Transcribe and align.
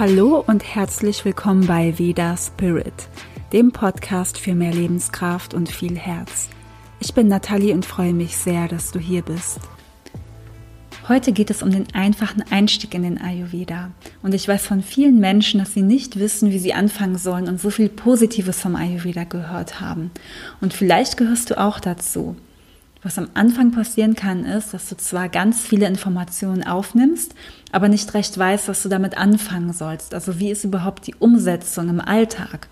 Hallo 0.00 0.42
und 0.46 0.64
herzlich 0.64 1.26
willkommen 1.26 1.66
bei 1.66 1.98
Veda 1.98 2.34
Spirit, 2.34 3.10
dem 3.52 3.70
Podcast 3.70 4.38
für 4.38 4.54
mehr 4.54 4.72
Lebenskraft 4.72 5.52
und 5.52 5.68
viel 5.68 5.94
Herz. 5.94 6.48
Ich 7.00 7.12
bin 7.12 7.28
Nathalie 7.28 7.74
und 7.74 7.84
freue 7.84 8.14
mich 8.14 8.38
sehr, 8.38 8.66
dass 8.66 8.92
du 8.92 8.98
hier 8.98 9.20
bist. 9.20 9.60
Heute 11.06 11.32
geht 11.32 11.50
es 11.50 11.62
um 11.62 11.70
den 11.70 11.86
einfachen 11.92 12.42
Einstieg 12.50 12.94
in 12.94 13.02
den 13.02 13.20
Ayurveda. 13.20 13.90
Und 14.22 14.32
ich 14.32 14.48
weiß 14.48 14.66
von 14.66 14.82
vielen 14.82 15.20
Menschen, 15.20 15.60
dass 15.60 15.74
sie 15.74 15.82
nicht 15.82 16.18
wissen, 16.18 16.50
wie 16.50 16.58
sie 16.58 16.72
anfangen 16.72 17.18
sollen 17.18 17.46
und 17.46 17.60
so 17.60 17.68
viel 17.68 17.90
Positives 17.90 18.58
vom 18.58 18.76
Ayurveda 18.76 19.24
gehört 19.24 19.82
haben. 19.82 20.12
Und 20.62 20.72
vielleicht 20.72 21.18
gehörst 21.18 21.50
du 21.50 21.60
auch 21.60 21.78
dazu. 21.78 22.36
Was 23.02 23.16
am 23.16 23.28
Anfang 23.32 23.72
passieren 23.72 24.14
kann, 24.14 24.44
ist, 24.44 24.74
dass 24.74 24.88
du 24.88 24.96
zwar 24.96 25.30
ganz 25.30 25.62
viele 25.62 25.86
Informationen 25.86 26.66
aufnimmst, 26.66 27.34
aber 27.72 27.88
nicht 27.88 28.12
recht 28.12 28.36
weißt, 28.36 28.68
was 28.68 28.82
du 28.82 28.90
damit 28.90 29.16
anfangen 29.16 29.72
sollst. 29.72 30.12
Also 30.12 30.38
wie 30.38 30.50
ist 30.50 30.64
überhaupt 30.64 31.06
die 31.06 31.14
Umsetzung 31.14 31.88
im 31.88 32.00
Alltag? 32.00 32.68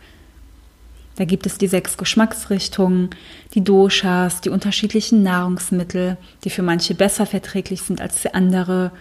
Da 1.17 1.25
gibt 1.25 1.47
es 1.47 1.57
die 1.57 1.67
sechs 1.67 1.97
Geschmacksrichtungen, 1.97 3.11
die 3.55 3.65
Doshas, 3.65 4.41
die 4.43 4.51
unterschiedlichen 4.51 5.23
Nahrungsmittel, 5.23 6.19
die 6.45 6.51
für 6.51 6.63
manche 6.63 6.95
besser 6.95 7.27
verträglich 7.27 7.83
sind 7.83 8.01
als 8.01 8.19
für 8.19 8.35
andere, 8.35 8.93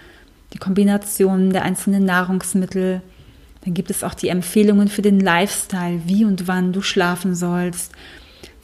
die 0.53 0.57
Kombinationen 0.57 1.51
der 1.51 1.63
einzelnen 1.63 2.05
Nahrungsmittel. 2.05 3.01
Dann 3.65 3.73
gibt 3.73 3.91
es 3.91 4.03
auch 4.03 4.13
die 4.13 4.29
Empfehlungen 4.29 4.87
für 4.87 5.01
den 5.01 5.19
Lifestyle, 5.19 6.01
wie 6.05 6.23
und 6.23 6.47
wann 6.47 6.71
du 6.71 6.81
schlafen 6.81 7.35
sollst, 7.35 7.91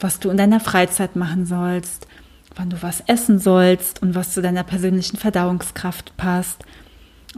was 0.00 0.18
du 0.18 0.30
in 0.30 0.36
deiner 0.38 0.60
Freizeit 0.60 1.14
machen 1.14 1.46
sollst, 1.46 2.08
wann 2.56 2.70
du 2.70 2.82
was 2.82 3.02
essen 3.06 3.38
sollst 3.38 4.02
und 4.02 4.14
was 4.14 4.32
zu 4.32 4.42
deiner 4.42 4.64
persönlichen 4.64 5.16
Verdauungskraft 5.16 6.16
passt. 6.16 6.64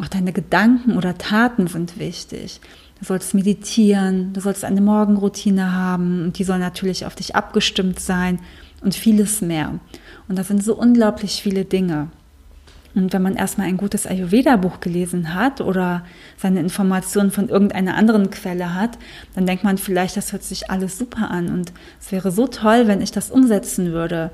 Auch 0.00 0.08
deine 0.08 0.32
Gedanken 0.32 0.96
oder 0.96 1.16
Taten 1.16 1.66
sind 1.66 1.98
wichtig. 1.98 2.60
Du 2.98 3.04
sollst 3.04 3.34
meditieren, 3.34 4.32
du 4.32 4.40
sollst 4.40 4.64
eine 4.64 4.80
Morgenroutine 4.80 5.72
haben 5.72 6.22
und 6.22 6.38
die 6.38 6.44
soll 6.44 6.58
natürlich 6.58 7.06
auf 7.06 7.14
dich 7.14 7.36
abgestimmt 7.36 8.00
sein 8.00 8.40
und 8.82 8.94
vieles 8.94 9.40
mehr. 9.40 9.78
Und 10.28 10.38
das 10.38 10.48
sind 10.48 10.64
so 10.64 10.74
unglaublich 10.74 11.42
viele 11.42 11.64
Dinge. 11.64 12.08
Und 12.96 13.12
wenn 13.12 13.20
man 13.20 13.36
erstmal 13.36 13.66
ein 13.66 13.76
gutes 13.76 14.06
Ayurveda-Buch 14.06 14.80
gelesen 14.80 15.34
hat 15.34 15.60
oder 15.60 16.02
seine 16.38 16.60
Informationen 16.60 17.30
von 17.30 17.50
irgendeiner 17.50 17.94
anderen 17.94 18.30
Quelle 18.30 18.74
hat, 18.74 18.96
dann 19.34 19.44
denkt 19.44 19.64
man 19.64 19.76
vielleicht, 19.76 20.16
das 20.16 20.32
hört 20.32 20.42
sich 20.42 20.70
alles 20.70 20.96
super 20.96 21.30
an 21.30 21.50
und 21.50 21.74
es 22.00 22.10
wäre 22.10 22.32
so 22.32 22.46
toll, 22.46 22.88
wenn 22.88 23.02
ich 23.02 23.10
das 23.10 23.30
umsetzen 23.30 23.92
würde. 23.92 24.30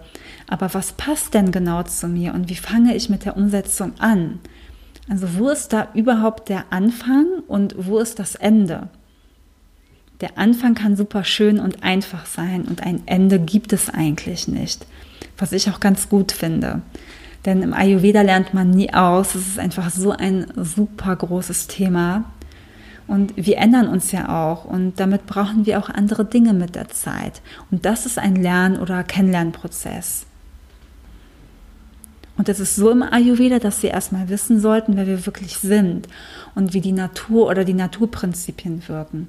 Aber 0.47 0.73
was 0.75 0.93
passt 0.93 1.35
denn 1.35 1.51
genau 1.51 1.83
zu 1.83 2.07
mir 2.07 2.35
und 2.35 2.49
wie 2.49 2.55
fange 2.55 2.95
ich 2.95 3.09
mit 3.09 3.25
der 3.25 3.37
Umsetzung 3.37 3.95
an? 3.99 4.39
Also 5.11 5.37
wo 5.37 5.49
ist 5.49 5.73
da 5.73 5.89
überhaupt 5.95 6.49
der 6.49 6.67
Anfang 6.71 7.27
und 7.49 7.75
wo 7.77 7.99
ist 7.99 8.21
das 8.21 8.37
Ende? 8.37 8.89
Der 10.21 10.39
Anfang 10.39 10.77
kann 10.77 10.97
super 10.97 11.25
schön 11.25 11.59
und 11.59 11.83
einfach 11.83 12.27
sein 12.27 12.63
und 12.63 12.85
ein 12.85 13.03
Ende 13.07 13.41
gibt 13.41 13.73
es 13.73 13.91
eigentlich 13.91 14.47
nicht, 14.47 14.87
was 15.37 15.51
ich 15.51 15.69
auch 15.69 15.81
ganz 15.81 16.09
gut 16.09 16.31
finde. 16.31 16.83
Denn 17.45 17.63
im 17.63 17.75
Ayurveda 17.75 18.23
lernt 18.23 18.55
man 18.55 18.71
nie 18.71 18.93
aus. 18.93 19.35
Es 19.35 19.49
ist 19.49 19.59
einfach 19.59 19.91
so 19.91 20.13
ein 20.13 20.47
super 20.57 21.17
großes 21.17 21.67
Thema. 21.67 22.25
Und 23.09 23.37
wir 23.37 23.59
ändern 23.59 23.89
uns 23.89 24.13
ja 24.13 24.29
auch 24.51 24.65
und 24.65 25.01
damit 25.01 25.27
brauchen 25.27 25.67
wir 25.67 25.79
auch 25.79 25.91
andere 25.91 26.25
Dinge 26.25 26.55
mit 26.55 26.77
der 26.77 26.89
Zeit. 26.89 27.43
Und 27.71 27.85
das 27.85 28.07
ist 28.07 28.19
ein 28.19 28.37
Lern- 28.37 28.79
oder 28.79 29.03
Kennenlernprozess. 29.03 30.27
Und 32.39 32.49
es 32.49 32.61
ist 32.61 32.77
so 32.77 32.91
im 32.91 33.03
Ayurveda, 33.03 33.59
dass 33.59 33.83
wir 33.83 33.91
erstmal 33.91 34.29
wissen 34.29 34.59
sollten, 34.59 34.97
wer 34.97 35.07
wir 35.07 35.27
wirklich 35.27 35.59
sind 35.59 36.09
und 36.55 36.73
wie 36.73 36.81
die 36.81 36.93
Natur 36.93 37.47
oder 37.49 37.65
die 37.65 37.75
Naturprinzipien 37.75 38.83
wirken. 38.89 39.29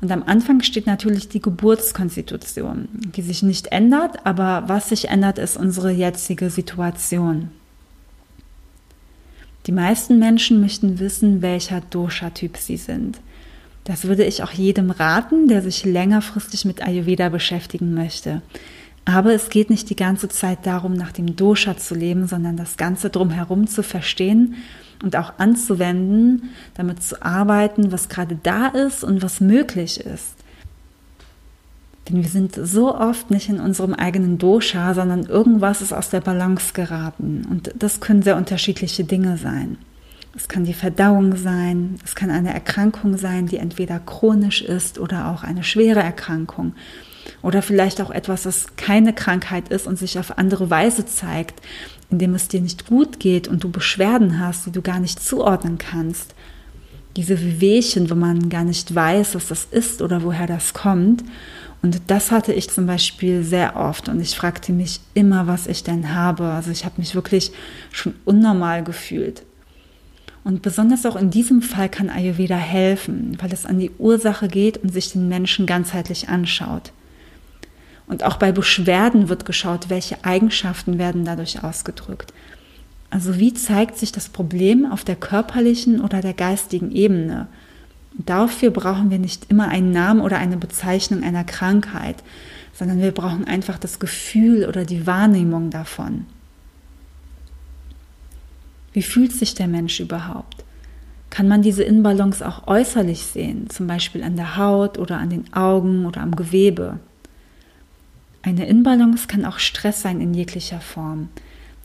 Und 0.00 0.12
am 0.12 0.22
Anfang 0.22 0.62
steht 0.62 0.86
natürlich 0.86 1.28
die 1.28 1.42
Geburtskonstitution, 1.42 2.88
die 2.92 3.22
sich 3.22 3.42
nicht 3.42 3.68
ändert, 3.68 4.24
aber 4.24 4.64
was 4.68 4.88
sich 4.88 5.08
ändert, 5.08 5.38
ist 5.38 5.56
unsere 5.56 5.90
jetzige 5.90 6.48
Situation. 6.48 7.50
Die 9.66 9.72
meisten 9.72 10.18
Menschen 10.18 10.60
möchten 10.60 10.98
wissen, 11.00 11.42
welcher 11.42 11.80
Dosha-Typ 11.80 12.56
sie 12.56 12.76
sind. 12.76 13.18
Das 13.84 14.04
würde 14.04 14.24
ich 14.24 14.42
auch 14.42 14.52
jedem 14.52 14.90
raten, 14.90 15.48
der 15.48 15.60
sich 15.60 15.84
längerfristig 15.84 16.64
mit 16.64 16.82
Ayurveda 16.82 17.28
beschäftigen 17.30 17.94
möchte. 17.94 18.42
Aber 19.04 19.34
es 19.34 19.50
geht 19.50 19.68
nicht 19.70 19.90
die 19.90 19.96
ganze 19.96 20.28
Zeit 20.28 20.66
darum, 20.66 20.94
nach 20.94 21.12
dem 21.12 21.36
Dosha 21.36 21.76
zu 21.76 21.94
leben, 21.94 22.26
sondern 22.26 22.56
das 22.56 22.76
Ganze 22.76 23.10
drumherum 23.10 23.66
zu 23.66 23.82
verstehen 23.82 24.54
und 25.02 25.16
auch 25.16 25.34
anzuwenden, 25.38 26.50
damit 26.74 27.02
zu 27.02 27.22
arbeiten, 27.22 27.92
was 27.92 28.08
gerade 28.08 28.38
da 28.42 28.68
ist 28.68 29.04
und 29.04 29.22
was 29.22 29.40
möglich 29.40 30.00
ist. 30.00 30.34
Denn 32.08 32.22
wir 32.22 32.28
sind 32.28 32.54
so 32.54 32.94
oft 32.94 33.30
nicht 33.30 33.48
in 33.48 33.60
unserem 33.60 33.94
eigenen 33.94 34.38
Dosha, 34.38 34.94
sondern 34.94 35.24
irgendwas 35.24 35.80
ist 35.80 35.92
aus 35.92 36.10
der 36.10 36.20
Balance 36.20 36.72
geraten. 36.74 37.46
Und 37.50 37.72
das 37.78 38.00
können 38.00 38.22
sehr 38.22 38.36
unterschiedliche 38.36 39.04
Dinge 39.04 39.38
sein. 39.38 39.78
Es 40.36 40.48
kann 40.48 40.64
die 40.64 40.74
Verdauung 40.74 41.36
sein, 41.36 41.96
es 42.04 42.16
kann 42.16 42.30
eine 42.30 42.52
Erkrankung 42.52 43.16
sein, 43.16 43.46
die 43.46 43.58
entweder 43.58 44.00
chronisch 44.00 44.62
ist 44.62 44.98
oder 44.98 45.28
auch 45.30 45.44
eine 45.44 45.62
schwere 45.62 46.00
Erkrankung. 46.00 46.74
Oder 47.40 47.62
vielleicht 47.62 48.00
auch 48.00 48.10
etwas, 48.10 48.42
das 48.42 48.76
keine 48.76 49.12
Krankheit 49.12 49.68
ist 49.68 49.86
und 49.86 49.98
sich 49.98 50.18
auf 50.18 50.36
andere 50.36 50.70
Weise 50.70 51.06
zeigt, 51.06 51.62
indem 52.10 52.34
es 52.34 52.48
dir 52.48 52.60
nicht 52.60 52.86
gut 52.86 53.20
geht 53.20 53.48
und 53.48 53.62
du 53.62 53.70
Beschwerden 53.70 54.40
hast, 54.40 54.66
die 54.66 54.72
du 54.72 54.82
gar 54.82 54.98
nicht 54.98 55.22
zuordnen 55.22 55.78
kannst. 55.78 56.34
Diese 57.16 57.40
Wehwehchen, 57.40 58.10
wo 58.10 58.16
man 58.16 58.48
gar 58.48 58.64
nicht 58.64 58.92
weiß, 58.92 59.36
was 59.36 59.48
das 59.48 59.66
ist 59.70 60.02
oder 60.02 60.24
woher 60.24 60.48
das 60.48 60.74
kommt. 60.74 61.22
Und 61.80 62.00
das 62.08 62.32
hatte 62.32 62.52
ich 62.52 62.70
zum 62.70 62.86
Beispiel 62.86 63.44
sehr 63.44 63.76
oft 63.76 64.08
und 64.08 64.20
ich 64.20 64.34
fragte 64.34 64.72
mich 64.72 65.00
immer, 65.12 65.46
was 65.46 65.66
ich 65.66 65.84
denn 65.84 66.14
habe. 66.14 66.44
Also 66.44 66.70
ich 66.70 66.84
habe 66.84 66.94
mich 66.98 67.14
wirklich 67.14 67.52
schon 67.92 68.14
unnormal 68.24 68.82
gefühlt. 68.82 69.42
Und 70.44 70.60
besonders 70.60 71.06
auch 71.06 71.16
in 71.16 71.30
diesem 71.30 71.62
Fall 71.62 71.88
kann 71.88 72.10
Ayurveda 72.10 72.56
helfen, 72.56 73.36
weil 73.40 73.52
es 73.52 73.64
an 73.64 73.78
die 73.78 73.90
Ursache 73.98 74.46
geht 74.46 74.76
und 74.76 74.92
sich 74.92 75.12
den 75.12 75.28
Menschen 75.28 75.64
ganzheitlich 75.64 76.28
anschaut. 76.28 76.92
Und 78.06 78.22
auch 78.22 78.36
bei 78.36 78.52
Beschwerden 78.52 79.30
wird 79.30 79.46
geschaut, 79.46 79.88
welche 79.88 80.22
Eigenschaften 80.24 80.98
werden 80.98 81.24
dadurch 81.24 81.64
ausgedrückt. 81.64 82.34
Also 83.08 83.38
wie 83.38 83.54
zeigt 83.54 83.96
sich 83.96 84.12
das 84.12 84.28
Problem 84.28 84.90
auf 84.90 85.04
der 85.04 85.16
körperlichen 85.16 86.02
oder 86.02 86.20
der 86.20 86.34
geistigen 86.34 86.90
Ebene? 86.90 87.46
Und 88.16 88.28
dafür 88.28 88.70
brauchen 88.70 89.10
wir 89.10 89.18
nicht 89.18 89.50
immer 89.50 89.68
einen 89.68 89.92
Namen 89.92 90.20
oder 90.20 90.36
eine 90.36 90.58
Bezeichnung 90.58 91.22
einer 91.22 91.44
Krankheit, 91.44 92.22
sondern 92.74 93.00
wir 93.00 93.12
brauchen 93.12 93.46
einfach 93.46 93.78
das 93.78 93.98
Gefühl 93.98 94.66
oder 94.68 94.84
die 94.84 95.06
Wahrnehmung 95.06 95.70
davon. 95.70 96.26
Wie 98.94 99.02
fühlt 99.02 99.32
sich 99.32 99.54
der 99.54 99.66
Mensch 99.66 100.00
überhaupt? 100.00 100.64
Kann 101.28 101.48
man 101.48 101.62
diese 101.62 101.82
Inbalance 101.82 102.46
auch 102.46 102.68
äußerlich 102.68 103.24
sehen, 103.24 103.68
zum 103.68 103.88
Beispiel 103.88 104.22
an 104.22 104.36
der 104.36 104.56
Haut 104.56 104.98
oder 104.98 105.18
an 105.18 105.30
den 105.30 105.52
Augen 105.52 106.06
oder 106.06 106.20
am 106.20 106.36
Gewebe? 106.36 107.00
Eine 108.42 108.66
Inbalance 108.66 109.26
kann 109.26 109.44
auch 109.44 109.58
Stress 109.58 110.00
sein 110.00 110.20
in 110.20 110.32
jeglicher 110.32 110.80
Form. 110.80 111.28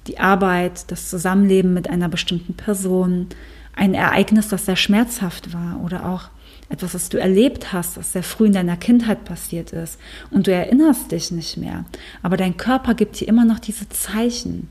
Die 0.06 0.20
Arbeit, 0.20 0.92
das 0.92 1.10
Zusammenleben 1.10 1.74
mit 1.74 1.90
einer 1.90 2.10
bestimmten 2.10 2.54
Person, 2.54 3.28
ein 3.76 3.96
Ereignis, 3.96 4.50
das 4.50 4.68
sehr 4.68 4.76
schmerzhaft 4.76 5.52
war 5.52 5.82
oder 5.84 6.06
auch 6.06 6.30
etwas, 6.70 6.94
was 6.94 7.10
du 7.10 7.18
erlebt 7.18 7.74
hast, 7.74 7.98
das 7.98 8.14
sehr 8.14 8.22
früh 8.22 8.46
in 8.46 8.54
deiner 8.54 8.78
Kindheit 8.78 9.26
passiert 9.26 9.74
ist 9.74 10.00
und 10.30 10.46
du 10.46 10.54
erinnerst 10.54 11.12
dich 11.12 11.32
nicht 11.32 11.58
mehr. 11.58 11.86
Aber 12.22 12.38
dein 12.38 12.58
Körper 12.58 12.94
gibt 12.94 13.20
dir 13.20 13.28
immer 13.28 13.46
noch 13.46 13.58
diese 13.58 13.90
Zeichen. 13.90 14.70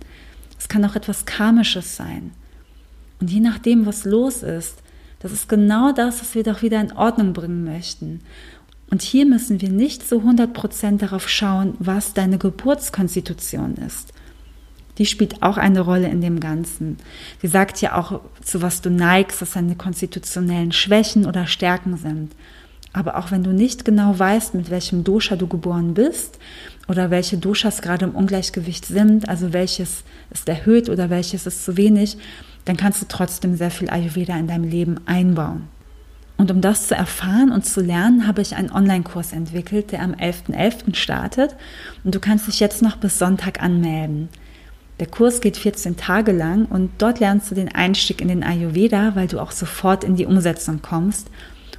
Es 0.58 0.68
kann 0.68 0.84
auch 0.84 0.96
etwas 0.96 1.24
Karmisches 1.24 1.96
sein. 1.96 2.32
Und 3.20 3.30
je 3.30 3.40
nachdem, 3.40 3.86
was 3.86 4.04
los 4.04 4.42
ist, 4.42 4.82
das 5.20 5.32
ist 5.32 5.48
genau 5.48 5.92
das, 5.92 6.20
was 6.20 6.34
wir 6.34 6.44
doch 6.44 6.62
wieder 6.62 6.80
in 6.80 6.92
Ordnung 6.92 7.32
bringen 7.32 7.64
möchten. 7.64 8.20
Und 8.90 9.02
hier 9.02 9.26
müssen 9.26 9.60
wir 9.60 9.68
nicht 9.68 10.08
zu 10.08 10.20
100% 10.20 10.98
darauf 10.98 11.28
schauen, 11.28 11.74
was 11.78 12.14
deine 12.14 12.38
Geburtskonstitution 12.38 13.74
ist. 13.76 14.12
Die 14.96 15.06
spielt 15.06 15.42
auch 15.42 15.56
eine 15.56 15.80
Rolle 15.80 16.08
in 16.08 16.20
dem 16.20 16.40
Ganzen. 16.40 16.96
Sie 17.40 17.46
sagt 17.46 17.80
ja 17.80 17.96
auch, 17.96 18.20
zu 18.42 18.62
was 18.62 18.80
du 18.80 18.90
neigst, 18.90 19.40
was 19.40 19.52
deine 19.52 19.76
konstitutionellen 19.76 20.72
Schwächen 20.72 21.26
oder 21.26 21.46
Stärken 21.46 21.96
sind. 21.96 22.32
Aber 22.92 23.16
auch 23.16 23.30
wenn 23.30 23.42
du 23.42 23.52
nicht 23.52 23.84
genau 23.84 24.18
weißt, 24.18 24.54
mit 24.54 24.70
welchem 24.70 25.04
Dosha 25.04 25.36
du 25.36 25.46
geboren 25.46 25.94
bist 25.94 26.38
oder 26.88 27.10
welche 27.10 27.36
Doshas 27.36 27.82
gerade 27.82 28.06
im 28.06 28.14
Ungleichgewicht 28.14 28.86
sind, 28.86 29.28
also 29.28 29.52
welches 29.52 30.04
ist 30.30 30.48
erhöht 30.48 30.88
oder 30.88 31.10
welches 31.10 31.46
ist 31.46 31.64
zu 31.64 31.76
wenig, 31.76 32.16
dann 32.64 32.76
kannst 32.76 33.02
du 33.02 33.06
trotzdem 33.08 33.56
sehr 33.56 33.70
viel 33.70 33.90
Ayurveda 33.90 34.36
in 34.36 34.46
deinem 34.46 34.64
Leben 34.64 35.00
einbauen. 35.06 35.68
Und 36.38 36.52
um 36.52 36.60
das 36.60 36.86
zu 36.86 36.94
erfahren 36.94 37.50
und 37.50 37.66
zu 37.66 37.80
lernen, 37.80 38.26
habe 38.26 38.42
ich 38.42 38.54
einen 38.54 38.70
Online-Kurs 38.70 39.32
entwickelt, 39.32 39.90
der 39.90 40.02
am 40.02 40.12
11.11. 40.12 40.54
.11. 40.54 40.94
startet. 40.94 41.56
Und 42.04 42.14
du 42.14 42.20
kannst 42.20 42.46
dich 42.46 42.60
jetzt 42.60 42.80
noch 42.80 42.96
bis 42.96 43.18
Sonntag 43.18 43.60
anmelden. 43.60 44.28
Der 45.00 45.08
Kurs 45.08 45.40
geht 45.40 45.56
14 45.56 45.96
Tage 45.96 46.32
lang 46.32 46.66
und 46.66 46.90
dort 46.98 47.18
lernst 47.20 47.50
du 47.50 47.54
den 47.54 47.72
Einstieg 47.72 48.20
in 48.20 48.28
den 48.28 48.44
Ayurveda, 48.44 49.16
weil 49.16 49.26
du 49.26 49.40
auch 49.40 49.50
sofort 49.50 50.04
in 50.04 50.14
die 50.14 50.26
Umsetzung 50.26 50.80
kommst. 50.80 51.28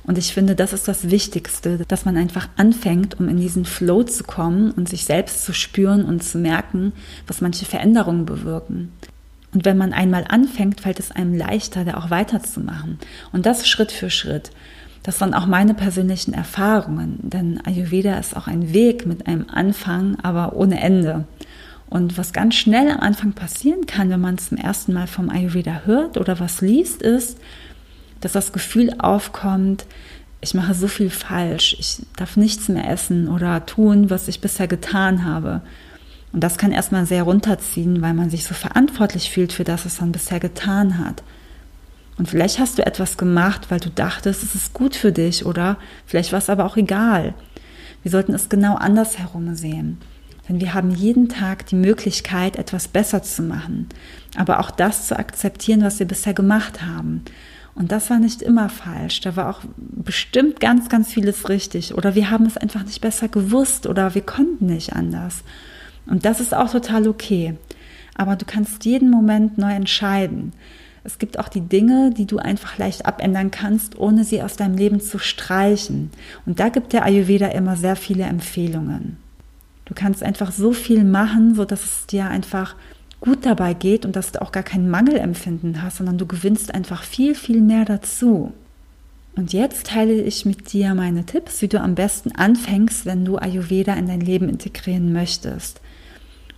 Und 0.03 0.17
ich 0.17 0.33
finde, 0.33 0.55
das 0.55 0.73
ist 0.73 0.87
das 0.87 1.09
Wichtigste, 1.09 1.79
dass 1.87 2.05
man 2.05 2.17
einfach 2.17 2.49
anfängt, 2.57 3.19
um 3.19 3.27
in 3.29 3.37
diesen 3.37 3.65
Flow 3.65 4.03
zu 4.03 4.23
kommen 4.23 4.71
und 4.71 4.89
sich 4.89 5.05
selbst 5.05 5.45
zu 5.45 5.53
spüren 5.53 6.05
und 6.05 6.23
zu 6.23 6.37
merken, 6.37 6.93
was 7.27 7.41
manche 7.41 7.65
Veränderungen 7.65 8.25
bewirken. 8.25 8.91
Und 9.53 9.65
wenn 9.65 9.77
man 9.77 9.93
einmal 9.93 10.25
anfängt, 10.27 10.81
fällt 10.81 10.99
es 10.99 11.11
einem 11.11 11.35
leichter, 11.35 11.85
da 11.85 11.95
auch 11.95 12.09
weiterzumachen. 12.09 12.99
Und 13.31 13.45
das 13.45 13.67
Schritt 13.67 13.91
für 13.91 14.09
Schritt. 14.09 14.51
Das 15.03 15.21
waren 15.21 15.33
auch 15.33 15.45
meine 15.45 15.73
persönlichen 15.73 16.33
Erfahrungen, 16.33 17.19
denn 17.23 17.59
Ayurveda 17.65 18.17
ist 18.19 18.35
auch 18.35 18.47
ein 18.47 18.73
Weg 18.73 19.05
mit 19.05 19.27
einem 19.27 19.45
Anfang, 19.49 20.17
aber 20.21 20.55
ohne 20.55 20.81
Ende. 20.81 21.25
Und 21.89 22.17
was 22.17 22.33
ganz 22.33 22.55
schnell 22.55 22.91
am 22.91 22.99
Anfang 22.99 23.33
passieren 23.33 23.87
kann, 23.87 24.09
wenn 24.09 24.21
man 24.21 24.37
zum 24.37 24.57
ersten 24.57 24.93
Mal 24.93 25.07
vom 25.07 25.29
Ayurveda 25.29 25.81
hört 25.85 26.17
oder 26.17 26.39
was 26.39 26.61
liest, 26.61 27.01
ist, 27.01 27.39
dass 28.21 28.33
das 28.33 28.51
Gefühl 28.51 28.93
aufkommt, 28.99 29.85
ich 30.41 30.53
mache 30.53 30.73
so 30.73 30.87
viel 30.87 31.09
falsch, 31.09 31.75
ich 31.79 32.05
darf 32.15 32.37
nichts 32.37 32.69
mehr 32.69 32.89
essen 32.89 33.27
oder 33.27 33.65
tun, 33.65 34.09
was 34.09 34.27
ich 34.27 34.41
bisher 34.41 34.67
getan 34.67 35.25
habe. 35.25 35.61
Und 36.31 36.41
das 36.43 36.57
kann 36.57 36.71
erstmal 36.71 37.05
sehr 37.05 37.23
runterziehen, 37.23 38.01
weil 38.01 38.13
man 38.13 38.29
sich 38.29 38.45
so 38.45 38.53
verantwortlich 38.53 39.31
fühlt 39.31 39.51
für 39.51 39.63
das, 39.63 39.85
was 39.85 39.99
man 39.99 40.11
bisher 40.11 40.39
getan 40.39 40.99
hat. 40.99 41.23
Und 42.17 42.29
vielleicht 42.29 42.59
hast 42.59 42.77
du 42.77 42.85
etwas 42.85 43.17
gemacht, 43.17 43.67
weil 43.69 43.79
du 43.79 43.89
dachtest, 43.89 44.43
es 44.43 44.53
ist 44.53 44.73
gut 44.73 44.95
für 44.95 45.11
dich 45.11 45.45
oder 45.45 45.77
vielleicht 46.05 46.31
war 46.31 46.39
es 46.39 46.49
aber 46.49 46.65
auch 46.65 46.77
egal. 46.77 47.33
Wir 48.03 48.11
sollten 48.11 48.33
es 48.33 48.49
genau 48.49 48.75
andersherum 48.75 49.55
sehen. 49.55 49.97
Denn 50.47 50.59
wir 50.59 50.73
haben 50.73 50.91
jeden 50.91 51.29
Tag 51.29 51.67
die 51.67 51.75
Möglichkeit, 51.75 52.55
etwas 52.55 52.87
besser 52.87 53.21
zu 53.21 53.43
machen. 53.43 53.87
Aber 54.35 54.59
auch 54.59 54.71
das 54.71 55.07
zu 55.07 55.17
akzeptieren, 55.17 55.83
was 55.83 55.99
wir 55.99 56.07
bisher 56.07 56.33
gemacht 56.33 56.81
haben. 56.81 57.23
Und 57.79 57.93
das 57.93 58.09
war 58.09 58.19
nicht 58.19 58.41
immer 58.41 58.67
falsch. 58.67 59.21
Da 59.21 59.37
war 59.37 59.49
auch 59.49 59.61
bestimmt 59.77 60.59
ganz, 60.59 60.89
ganz 60.89 61.13
vieles 61.13 61.47
richtig. 61.47 61.95
Oder 61.95 62.13
wir 62.13 62.29
haben 62.29 62.45
es 62.45 62.57
einfach 62.57 62.83
nicht 62.83 62.99
besser 62.99 63.29
gewusst 63.29 63.87
oder 63.87 64.13
wir 64.13 64.21
konnten 64.21 64.65
nicht 64.65 64.91
anders. 64.91 65.43
Und 66.05 66.25
das 66.25 66.41
ist 66.41 66.53
auch 66.53 66.69
total 66.69 67.07
okay. 67.07 67.55
Aber 68.15 68.35
du 68.35 68.43
kannst 68.43 68.83
jeden 68.83 69.09
Moment 69.09 69.57
neu 69.57 69.71
entscheiden. 69.71 70.51
Es 71.05 71.19
gibt 71.19 71.39
auch 71.39 71.47
die 71.47 71.61
Dinge, 71.61 72.11
die 72.11 72.25
du 72.25 72.37
einfach 72.37 72.77
leicht 72.77 73.05
abändern 73.05 73.49
kannst, 73.49 73.97
ohne 73.97 74.25
sie 74.25 74.43
aus 74.43 74.57
deinem 74.57 74.75
Leben 74.75 74.99
zu 74.99 75.17
streichen. 75.17 76.11
Und 76.45 76.59
da 76.59 76.67
gibt 76.67 76.91
der 76.91 77.05
Ayurveda 77.05 77.47
immer 77.47 77.77
sehr 77.77 77.95
viele 77.95 78.23
Empfehlungen. 78.23 79.15
Du 79.85 79.93
kannst 79.95 80.21
einfach 80.21 80.51
so 80.51 80.73
viel 80.73 81.05
machen, 81.05 81.55
so 81.55 81.63
dass 81.63 81.85
es 81.85 82.07
dir 82.07 82.25
einfach 82.25 82.75
gut 83.21 83.45
dabei 83.45 83.73
geht 83.73 84.05
und 84.05 84.15
dass 84.15 84.31
du 84.31 84.41
auch 84.41 84.51
gar 84.51 84.63
kein 84.63 84.89
Mangelempfinden 84.89 85.81
hast, 85.81 85.97
sondern 85.97 86.17
du 86.17 86.25
gewinnst 86.25 86.73
einfach 86.73 87.03
viel, 87.03 87.35
viel 87.35 87.61
mehr 87.61 87.85
dazu. 87.85 88.53
Und 89.35 89.53
jetzt 89.53 89.87
teile 89.87 90.21
ich 90.21 90.45
mit 90.45 90.73
dir 90.73 90.93
meine 90.95 91.25
Tipps, 91.25 91.61
wie 91.61 91.67
du 91.67 91.79
am 91.79 91.95
besten 91.95 92.33
anfängst, 92.33 93.05
wenn 93.05 93.25
du 93.25 93.37
Ayurveda 93.37 93.93
in 93.93 94.07
dein 94.07 94.21
Leben 94.21 94.49
integrieren 94.49 95.13
möchtest. 95.13 95.81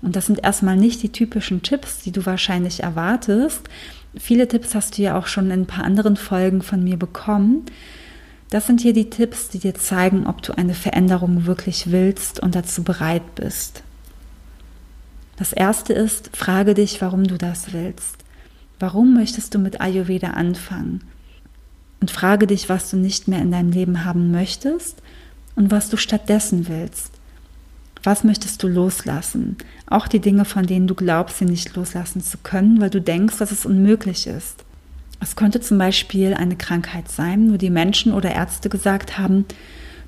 Und 0.01 0.15
das 0.15 0.25
sind 0.25 0.43
erstmal 0.43 0.77
nicht 0.77 1.03
die 1.03 1.11
typischen 1.11 1.61
Tipps, 1.61 1.99
die 1.99 2.11
du 2.11 2.25
wahrscheinlich 2.25 2.81
erwartest. 2.81 3.69
Viele 4.17 4.47
Tipps 4.47 4.73
hast 4.73 4.97
du 4.97 5.03
ja 5.03 5.17
auch 5.17 5.27
schon 5.27 5.45
in 5.45 5.61
ein 5.61 5.67
paar 5.67 5.83
anderen 5.83 6.15
Folgen 6.15 6.61
von 6.61 6.83
mir 6.83 6.97
bekommen. 6.97 7.65
Das 8.49 8.67
sind 8.67 8.81
hier 8.81 8.93
die 8.93 9.09
Tipps, 9.09 9.49
die 9.49 9.59
dir 9.59 9.75
zeigen, 9.75 10.25
ob 10.25 10.41
du 10.41 10.57
eine 10.57 10.73
Veränderung 10.73 11.45
wirklich 11.45 11.91
willst 11.91 12.39
und 12.39 12.55
dazu 12.55 12.83
bereit 12.83 13.35
bist. 13.35 13.83
Das 15.37 15.53
erste 15.53 15.93
ist, 15.93 16.35
frage 16.35 16.73
dich, 16.73 17.01
warum 17.01 17.25
du 17.25 17.37
das 17.37 17.73
willst. 17.73 18.17
Warum 18.79 19.13
möchtest 19.13 19.53
du 19.53 19.59
mit 19.59 19.81
Ayurveda 19.81 20.31
anfangen? 20.31 21.03
Und 21.99 22.11
frage 22.11 22.47
dich, 22.47 22.67
was 22.67 22.89
du 22.89 22.97
nicht 22.97 23.27
mehr 23.27 23.41
in 23.41 23.51
deinem 23.51 23.71
Leben 23.71 24.05
haben 24.05 24.31
möchtest 24.31 25.01
und 25.55 25.71
was 25.71 25.89
du 25.89 25.97
stattdessen 25.97 26.67
willst. 26.67 27.11
Was 28.03 28.23
möchtest 28.23 28.63
du 28.63 28.67
loslassen? 28.67 29.57
Auch 29.85 30.07
die 30.07 30.19
Dinge, 30.19 30.45
von 30.45 30.65
denen 30.65 30.87
du 30.87 30.95
glaubst, 30.95 31.37
sie 31.37 31.45
nicht 31.45 31.75
loslassen 31.75 32.21
zu 32.21 32.39
können, 32.39 32.81
weil 32.81 32.89
du 32.89 32.99
denkst, 32.99 33.37
dass 33.37 33.51
es 33.51 33.65
unmöglich 33.65 34.25
ist. 34.25 34.63
Es 35.19 35.35
könnte 35.35 35.61
zum 35.61 35.77
Beispiel 35.77 36.33
eine 36.33 36.55
Krankheit 36.55 37.09
sein, 37.09 37.53
wo 37.53 37.57
die 37.57 37.69
Menschen 37.69 38.11
oder 38.11 38.31
Ärzte 38.31 38.69
gesagt 38.69 39.19
haben, 39.19 39.45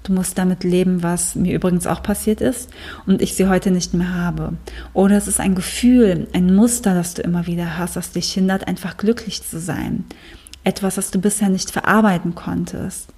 du 0.04 0.14
musst 0.14 0.38
damit 0.38 0.64
leben, 0.64 1.02
was 1.02 1.36
mir 1.36 1.54
übrigens 1.54 1.88
auch 1.88 2.04
passiert 2.04 2.42
ist 2.42 2.70
und 3.06 3.22
ich 3.22 3.34
sie 3.34 3.48
heute 3.48 3.72
nicht 3.72 3.94
mehr 3.94 4.14
habe. 4.14 4.54
Oder 4.94 5.18
es 5.18 5.28
ist 5.28 5.40
ein 5.40 5.56
Gefühl, 5.56 6.28
ein 6.34 6.54
Muster, 6.56 6.94
das 6.94 7.14
du 7.14 7.22
immer 7.22 7.48
wieder 7.48 7.78
hast, 7.78 7.96
das 7.96 8.12
dich 8.12 8.32
hindert, 8.34 8.68
einfach 8.68 8.98
glücklich 8.98 9.44
zu 9.44 9.60
sein. 9.60 10.06
Etwas, 10.64 10.96
das 10.96 11.12
du 11.12 11.20
bisher 11.20 11.50
nicht 11.50 11.72
verarbeiten 11.72 12.36
konntest. 12.36 13.10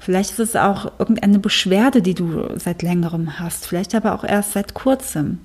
Vielleicht 0.00 0.30
ist 0.30 0.38
es 0.38 0.56
auch 0.56 0.92
irgendeine 0.98 1.38
Beschwerde, 1.38 2.02
die 2.02 2.14
du 2.14 2.48
seit 2.56 2.82
längerem 2.82 3.38
hast, 3.40 3.66
vielleicht 3.66 3.94
aber 3.94 4.14
auch 4.14 4.24
erst 4.24 4.52
seit 4.52 4.74
kurzem. 4.74 5.38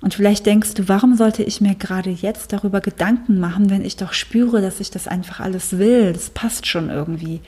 Und 0.00 0.14
vielleicht 0.14 0.46
denkst 0.46 0.74
du, 0.74 0.88
warum 0.88 1.16
sollte 1.16 1.42
ich 1.42 1.60
mir 1.60 1.74
gerade 1.74 2.10
jetzt 2.10 2.52
darüber 2.52 2.80
Gedanken 2.80 3.38
machen, 3.38 3.70
wenn 3.70 3.84
ich 3.84 3.96
doch 3.96 4.12
spüre, 4.12 4.60
dass 4.60 4.80
ich 4.80 4.90
das 4.90 5.08
einfach 5.08 5.40
alles 5.40 5.78
will, 5.78 6.12
das 6.12 6.30
passt 6.30 6.66
schon 6.66 6.90
irgendwie. 6.90 7.40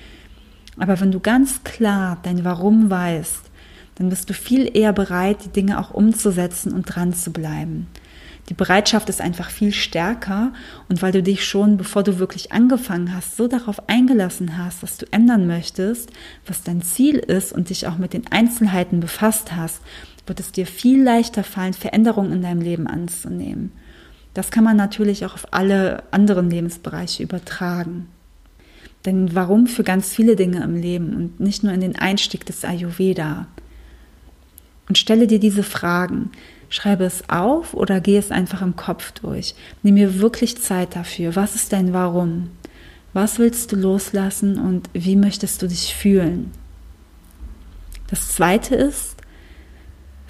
Aber 0.78 1.00
wenn 1.00 1.12
du 1.12 1.20
ganz 1.20 1.64
klar 1.64 2.18
dein 2.22 2.44
Warum 2.44 2.90
weißt, 2.90 3.50
dann 3.96 4.08
bist 4.08 4.28
du 4.28 4.34
viel 4.34 4.76
eher 4.76 4.92
bereit, 4.92 5.44
die 5.44 5.50
Dinge 5.50 5.78
auch 5.78 5.92
umzusetzen 5.92 6.72
und 6.72 6.84
dran 6.84 7.14
zu 7.14 7.32
bleiben. 7.32 7.86
Die 8.50 8.54
Bereitschaft 8.54 9.08
ist 9.08 9.22
einfach 9.22 9.48
viel 9.48 9.72
stärker 9.72 10.52
und 10.88 11.00
weil 11.00 11.12
du 11.12 11.22
dich 11.22 11.46
schon, 11.46 11.78
bevor 11.78 12.02
du 12.02 12.18
wirklich 12.18 12.52
angefangen 12.52 13.14
hast, 13.14 13.36
so 13.36 13.48
darauf 13.48 13.88
eingelassen 13.88 14.58
hast, 14.58 14.82
was 14.82 14.98
du 14.98 15.06
ändern 15.12 15.46
möchtest, 15.46 16.10
was 16.46 16.62
dein 16.62 16.82
Ziel 16.82 17.16
ist 17.16 17.52
und 17.52 17.70
dich 17.70 17.86
auch 17.86 17.96
mit 17.96 18.12
den 18.12 18.30
Einzelheiten 18.30 19.00
befasst 19.00 19.56
hast, 19.56 19.80
wird 20.26 20.40
es 20.40 20.52
dir 20.52 20.66
viel 20.66 21.02
leichter 21.02 21.42
fallen, 21.42 21.72
Veränderungen 21.72 22.32
in 22.32 22.42
deinem 22.42 22.60
Leben 22.60 22.86
anzunehmen. 22.86 23.72
Das 24.34 24.50
kann 24.50 24.64
man 24.64 24.76
natürlich 24.76 25.24
auch 25.24 25.34
auf 25.34 25.52
alle 25.52 26.02
anderen 26.10 26.50
Lebensbereiche 26.50 27.22
übertragen. 27.22 28.08
Denn 29.04 29.34
warum 29.34 29.66
für 29.66 29.84
ganz 29.84 30.14
viele 30.14 30.36
Dinge 30.36 30.62
im 30.62 30.76
Leben 30.76 31.14
und 31.14 31.40
nicht 31.40 31.62
nur 31.62 31.72
in 31.72 31.80
den 31.80 31.96
Einstieg 31.96 32.46
des 32.46 32.64
Ayurveda? 32.64 33.46
Und 34.88 34.98
stelle 34.98 35.26
dir 35.26 35.38
diese 35.38 35.62
Fragen. 35.62 36.30
Schreibe 36.70 37.04
es 37.04 37.28
auf 37.28 37.74
oder 37.74 38.00
gehe 38.00 38.18
es 38.18 38.30
einfach 38.30 38.62
im 38.62 38.76
Kopf 38.76 39.12
durch. 39.12 39.54
Nimm 39.82 39.94
mir 39.94 40.20
wirklich 40.20 40.60
Zeit 40.60 40.96
dafür. 40.96 41.36
Was 41.36 41.54
ist 41.54 41.72
dein 41.72 41.92
Warum? 41.92 42.50
Was 43.12 43.38
willst 43.38 43.72
du 43.72 43.76
loslassen 43.76 44.58
und 44.58 44.90
wie 44.92 45.16
möchtest 45.16 45.62
du 45.62 45.68
dich 45.68 45.94
fühlen? 45.94 46.50
Das 48.08 48.28
zweite 48.28 48.74
ist, 48.74 49.14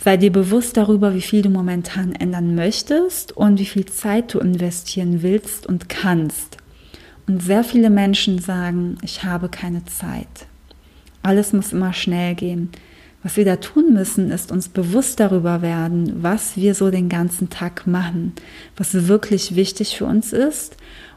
Sei 0.04 0.19
dir 0.19 0.33
bewusst 0.33 0.76
darüber, 0.76 1.14
wie 1.14 1.23
viel 1.23 1.40
du 1.40 1.49
momentan 1.49 2.12
ändern 2.12 2.54
möchtest 2.54 3.35
und 3.35 3.59
wie 3.59 3.64
viel 3.64 3.87
Zeit 3.87 4.35
du 4.35 4.38
investieren 4.38 5.23
willst 5.23 5.66
und 5.66 5.88
kannst. 5.88 6.59
Und 7.26 7.43
sehr 7.43 7.64
viele 7.64 7.90
Menschen 7.90 8.38
sagen, 8.38 8.99
ich 9.02 9.25
habe 9.25 9.49
keine 9.49 9.85
Zeit. 9.87 10.47
Alles 11.23 11.52
muss 11.52 11.73
immer 11.73 11.93
schnell 11.93 12.35
gehen. 12.35 12.71
Was 13.23 13.38
wir 13.38 13.47
da 13.47 13.57
tun 13.57 13.95
müssen, 13.95 14.31
ist 14.31 14.52
uns 14.52 14.69
bewusst 14.69 15.19
darüber 15.19 15.62
werden, 15.62 16.23
was 16.23 16.57
wir 16.59 16.75
so 16.75 16.90
den 16.90 17.09
ganzen 17.09 17.49
Tag 17.49 17.87
machen, 17.87 18.35
was 18.76 19.09
wirklich 19.09 19.57
wichtig 19.57 19.97
für 19.97 20.04
uns 20.04 20.35
ist 20.35 20.76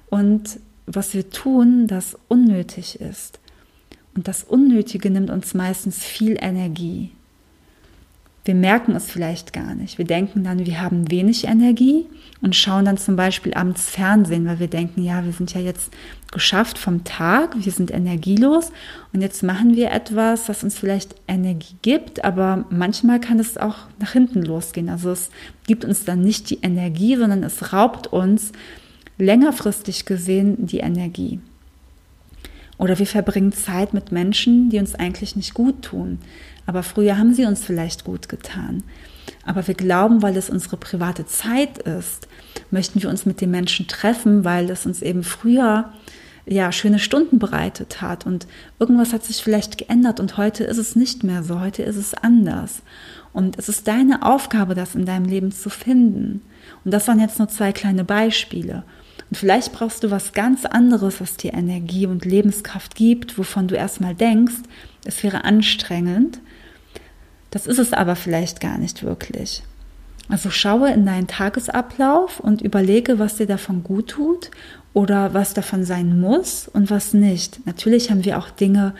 und 0.09 0.59
was 0.85 1.13
wir 1.13 1.29
tun, 1.29 1.87
das 1.87 2.17
unnötig 2.29 3.01
ist. 3.01 3.39
Und 4.15 4.29
das 4.29 4.43
Unnötige 4.43 5.09
nimmt 5.09 5.29
uns 5.29 5.53
meistens 5.53 6.03
viel 6.03 6.37
Energie. 6.39 7.11
Wir 8.47 8.55
merken 8.55 8.95
es 8.95 9.11
vielleicht 9.11 9.51
gar 9.51 9.75
nicht. 9.75 9.97
Wir 9.97 10.05
denken 10.05 10.45
dann, 10.45 10.65
wir 10.65 10.81
haben 10.81 11.11
wenig 11.11 11.45
Energie 11.45 12.05
und 12.39 12.55
schauen 12.55 12.85
dann 12.85 12.97
zum 12.97 13.17
Beispiel 13.17 13.53
abends 13.53 13.89
Fernsehen, 13.89 14.45
weil 14.47 14.61
wir 14.61 14.69
denken, 14.69 15.03
ja, 15.03 15.25
wir 15.25 15.33
sind 15.33 15.53
ja 15.53 15.59
jetzt 15.59 15.91
geschafft 16.31 16.77
vom 16.77 17.03
Tag, 17.03 17.57
wir 17.57 17.71
sind 17.73 17.91
energielos 17.91 18.71
und 19.11 19.19
jetzt 19.19 19.43
machen 19.43 19.75
wir 19.75 19.91
etwas, 19.91 20.47
was 20.47 20.63
uns 20.63 20.79
vielleicht 20.79 21.15
Energie 21.27 21.75
gibt, 21.81 22.23
aber 22.23 22.63
manchmal 22.69 23.19
kann 23.19 23.37
es 23.37 23.57
auch 23.57 23.75
nach 23.99 24.13
hinten 24.13 24.43
losgehen. 24.43 24.87
Also 24.87 25.11
es 25.11 25.29
gibt 25.65 25.83
uns 25.83 26.05
dann 26.05 26.21
nicht 26.21 26.49
die 26.49 26.59
Energie, 26.61 27.17
sondern 27.17 27.43
es 27.43 27.73
raubt 27.73 28.07
uns 28.07 28.53
längerfristig 29.17 30.05
gesehen 30.05 30.67
die 30.67 30.79
Energie. 30.79 31.41
Oder 32.77 32.99
wir 32.99 33.07
verbringen 33.07 33.51
Zeit 33.51 33.93
mit 33.93 34.11
Menschen, 34.11 34.69
die 34.69 34.79
uns 34.79 34.95
eigentlich 34.95 35.35
nicht 35.35 35.53
gut 35.53 35.81
tun. 35.81 36.19
Aber 36.65 36.83
früher 36.83 37.17
haben 37.17 37.33
sie 37.33 37.45
uns 37.45 37.63
vielleicht 37.63 38.03
gut 38.03 38.29
getan. 38.29 38.83
Aber 39.45 39.65
wir 39.67 39.73
glauben, 39.73 40.21
weil 40.21 40.37
es 40.37 40.49
unsere 40.49 40.77
private 40.77 41.25
Zeit 41.25 41.77
ist, 41.79 42.27
möchten 42.69 43.01
wir 43.01 43.09
uns 43.09 43.25
mit 43.25 43.41
den 43.41 43.51
Menschen 43.51 43.87
treffen, 43.87 44.43
weil 44.43 44.69
es 44.69 44.85
uns 44.85 45.01
eben 45.01 45.23
früher 45.23 45.91
ja, 46.45 46.71
schöne 46.71 46.99
Stunden 46.99 47.39
bereitet 47.39 48.01
hat 48.01 48.25
und 48.25 48.47
irgendwas 48.79 49.11
hat 49.11 49.23
sich 49.23 49.43
vielleicht 49.43 49.77
geändert 49.77 50.19
und 50.19 50.37
heute 50.37 50.63
ist 50.63 50.77
es 50.77 50.95
nicht 50.95 51.23
mehr 51.23 51.43
so, 51.43 51.59
heute 51.59 51.83
ist 51.83 51.97
es 51.97 52.13
anders. 52.13 52.81
Und 53.33 53.59
es 53.59 53.69
ist 53.69 53.87
deine 53.87 54.23
Aufgabe, 54.23 54.73
das 54.73 54.95
in 54.95 55.05
deinem 55.05 55.25
Leben 55.25 55.51
zu 55.51 55.69
finden. 55.69 56.41
Und 56.85 56.93
das 56.93 57.07
waren 57.07 57.19
jetzt 57.19 57.37
nur 57.37 57.49
zwei 57.49 57.71
kleine 57.71 58.03
Beispiele. 58.03 58.83
Und 59.29 59.37
vielleicht 59.37 59.73
brauchst 59.73 60.03
du 60.03 60.11
was 60.11 60.33
ganz 60.33 60.65
anderes, 60.65 61.19
was 61.19 61.37
dir 61.37 61.53
Energie 61.53 62.05
und 62.05 62.25
Lebenskraft 62.25 62.95
gibt, 62.95 63.37
wovon 63.37 63.67
du 63.67 63.75
erstmal 63.75 64.15
denkst, 64.15 64.55
es 65.05 65.21
wäre 65.23 65.43
anstrengend. 65.43 66.39
Das 67.51 67.67
ist 67.67 67.79
es 67.79 67.93
aber 67.93 68.15
vielleicht 68.15 68.59
gar 68.59 68.77
nicht 68.77 69.03
wirklich. 69.03 69.63
Also 70.29 70.49
schaue 70.49 70.91
in 70.91 71.05
deinen 71.05 71.27
Tagesablauf 71.27 72.39
und 72.39 72.61
überlege, 72.61 73.19
was 73.19 73.37
dir 73.37 73.47
davon 73.47 73.83
gut 73.83 74.09
tut 74.09 74.51
oder 74.93 75.33
was 75.33 75.53
davon 75.53 75.83
sein 75.85 76.19
muss 76.19 76.67
und 76.67 76.89
was 76.89 77.13
nicht. 77.13 77.65
Natürlich 77.65 78.11
haben 78.11 78.25
wir 78.25 78.37
auch 78.37 78.49
Dinge, 78.49 78.93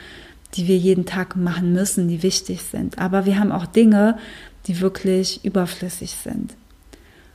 die 0.54 0.68
wir 0.68 0.78
jeden 0.78 1.06
Tag 1.06 1.36
machen 1.36 1.74
müssen, 1.74 2.08
die 2.08 2.24
wichtig 2.24 2.62
sind. 2.62 2.98
Aber 2.98 3.26
wir 3.26 3.40
haben 3.40 3.52
auch 3.52 3.66
Dinge, 3.66 4.18
die 4.68 4.80
wirklich 4.80 5.44
überflüssig 5.44 6.12
sind. 6.12 6.56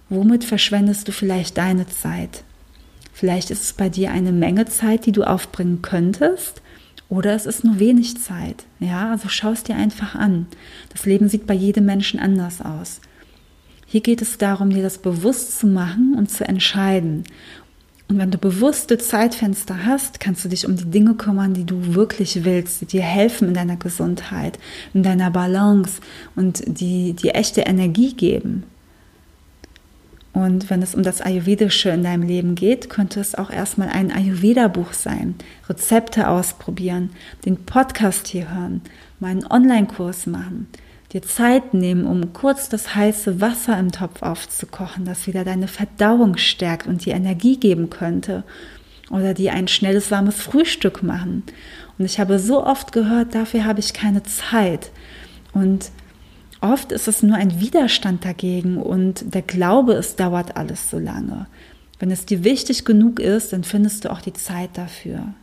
Womit 0.08 0.44
verschwendest 0.44 1.08
du 1.08 1.12
vielleicht 1.12 1.58
deine 1.58 1.86
Zeit? 1.86 2.44
Vielleicht 3.12 3.50
ist 3.50 3.62
es 3.62 3.72
bei 3.72 3.88
dir 3.88 4.10
eine 4.10 4.32
Menge 4.32 4.66
Zeit, 4.66 5.06
die 5.06 5.12
du 5.12 5.22
aufbringen 5.24 5.82
könntest, 5.82 6.62
oder 7.08 7.34
es 7.34 7.44
ist 7.44 7.62
nur 7.62 7.78
wenig 7.78 8.16
Zeit. 8.16 8.64
Ja, 8.80 9.10
also 9.10 9.28
schau 9.28 9.50
es 9.52 9.62
dir 9.62 9.76
einfach 9.76 10.14
an. 10.14 10.46
Das 10.88 11.04
Leben 11.04 11.28
sieht 11.28 11.46
bei 11.46 11.52
jedem 11.52 11.84
Menschen 11.84 12.18
anders 12.18 12.62
aus. 12.62 13.02
Hier 13.86 14.00
geht 14.00 14.22
es 14.22 14.38
darum, 14.38 14.70
dir 14.70 14.82
das 14.82 14.96
bewusst 14.96 15.58
zu 15.58 15.66
machen 15.66 16.14
und 16.16 16.30
zu 16.30 16.48
entscheiden. 16.48 17.24
Und 18.08 18.18
wenn 18.18 18.30
du 18.30 18.38
bewusste 18.38 18.96
Zeitfenster 18.96 19.84
hast, 19.84 20.20
kannst 20.20 20.44
du 20.44 20.48
dich 20.48 20.66
um 20.66 20.76
die 20.76 20.90
Dinge 20.90 21.14
kümmern, 21.14 21.52
die 21.52 21.64
du 21.64 21.94
wirklich 21.94 22.44
willst, 22.44 22.80
die 22.80 22.86
dir 22.86 23.02
helfen 23.02 23.48
in 23.48 23.54
deiner 23.54 23.76
Gesundheit, 23.76 24.58
in 24.94 25.02
deiner 25.02 25.30
Balance 25.30 26.00
und 26.34 26.62
die 26.66 27.12
dir 27.12 27.34
echte 27.34 27.62
Energie 27.62 28.14
geben. 28.14 28.64
Und 30.32 30.70
wenn 30.70 30.80
es 30.80 30.94
um 30.94 31.02
das 31.02 31.20
Ayurvedische 31.20 31.90
in 31.90 32.02
deinem 32.02 32.22
Leben 32.22 32.54
geht, 32.54 32.88
könnte 32.88 33.20
es 33.20 33.34
auch 33.34 33.50
erstmal 33.50 33.88
ein 33.88 34.10
Ayurveda-Buch 34.10 34.94
sein, 34.94 35.34
Rezepte 35.68 36.28
ausprobieren, 36.28 37.10
den 37.44 37.64
Podcast 37.66 38.28
hier 38.28 38.50
hören, 38.50 38.80
meinen 39.20 39.46
Online-Kurs 39.46 40.26
machen, 40.26 40.68
dir 41.12 41.20
Zeit 41.22 41.74
nehmen, 41.74 42.06
um 42.06 42.32
kurz 42.32 42.70
das 42.70 42.94
heiße 42.94 43.42
Wasser 43.42 43.78
im 43.78 43.92
Topf 43.92 44.22
aufzukochen, 44.22 45.04
das 45.04 45.26
wieder 45.26 45.44
deine 45.44 45.68
Verdauung 45.68 46.38
stärkt 46.38 46.86
und 46.86 47.04
dir 47.04 47.14
Energie 47.14 47.58
geben 47.58 47.90
könnte. 47.90 48.44
Oder 49.10 49.34
dir 49.34 49.52
ein 49.52 49.68
schnelles, 49.68 50.10
warmes 50.10 50.36
Frühstück 50.36 51.02
machen. 51.02 51.42
Und 51.98 52.06
ich 52.06 52.18
habe 52.18 52.38
so 52.38 52.64
oft 52.64 52.92
gehört, 52.92 53.34
dafür 53.34 53.66
habe 53.66 53.80
ich 53.80 53.92
keine 53.92 54.22
Zeit. 54.22 54.90
Und 55.52 55.90
Oft 56.62 56.92
ist 56.92 57.08
es 57.08 57.24
nur 57.24 57.36
ein 57.36 57.58
Widerstand 57.58 58.24
dagegen 58.24 58.78
und 58.78 59.34
der 59.34 59.42
Glaube, 59.42 59.94
es 59.94 60.14
dauert 60.14 60.56
alles 60.56 60.88
so 60.90 60.98
lange. 61.00 61.46
Wenn 61.98 62.12
es 62.12 62.24
dir 62.24 62.44
wichtig 62.44 62.84
genug 62.84 63.18
ist, 63.18 63.52
dann 63.52 63.64
findest 63.64 64.04
du 64.04 64.12
auch 64.12 64.20
die 64.20 64.32
Zeit 64.32 64.70
dafür. 64.74 65.34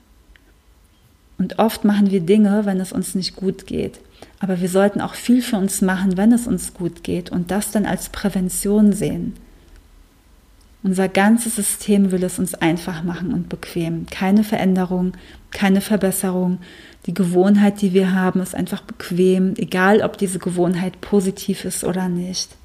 Und 1.38 1.60
oft 1.60 1.84
machen 1.84 2.10
wir 2.10 2.22
Dinge, 2.22 2.66
wenn 2.66 2.80
es 2.80 2.94
uns 2.94 3.16
nicht 3.16 3.36
gut 3.36 3.68
geht. 3.68 4.00
Aber 4.40 4.62
wir 4.62 4.70
sollten 4.70 5.02
auch 5.02 5.14
viel 5.14 5.42
für 5.42 5.58
uns 5.58 5.82
machen, 5.82 6.16
wenn 6.16 6.32
es 6.32 6.48
uns 6.48 6.74
gut 6.74 7.04
geht 7.04 7.30
und 7.32 7.52
das 7.52 7.72
dann 7.72 7.86
als 7.86 8.08
Prävention 8.10 8.94
sehen. 8.94 9.34
Unser 10.82 11.10
ganzes 11.10 11.58
System 11.58 12.12
will 12.12 12.24
es 12.24 12.40
uns 12.40 12.54
einfach 12.56 13.04
machen 13.04 13.34
und 13.34 13.50
bequem. 13.50 14.06
Keine 14.06 14.46
Veränderung, 14.46 15.14
keine 15.52 15.82
Verbesserung. 15.82 16.60
Die 17.06 17.14
Gewohnheit, 17.14 17.82
die 17.82 17.94
wir 17.94 18.14
haben, 18.14 18.40
ist 18.40 18.56
einfach 18.56 18.82
bequem, 18.84 19.56
egal 19.58 20.02
ob 20.02 20.18
diese 20.18 20.40
Gewohnheit 20.40 21.02
positiv 21.02 21.66
ist 21.66 21.84
oder 21.84 22.08
nicht. 22.08 22.56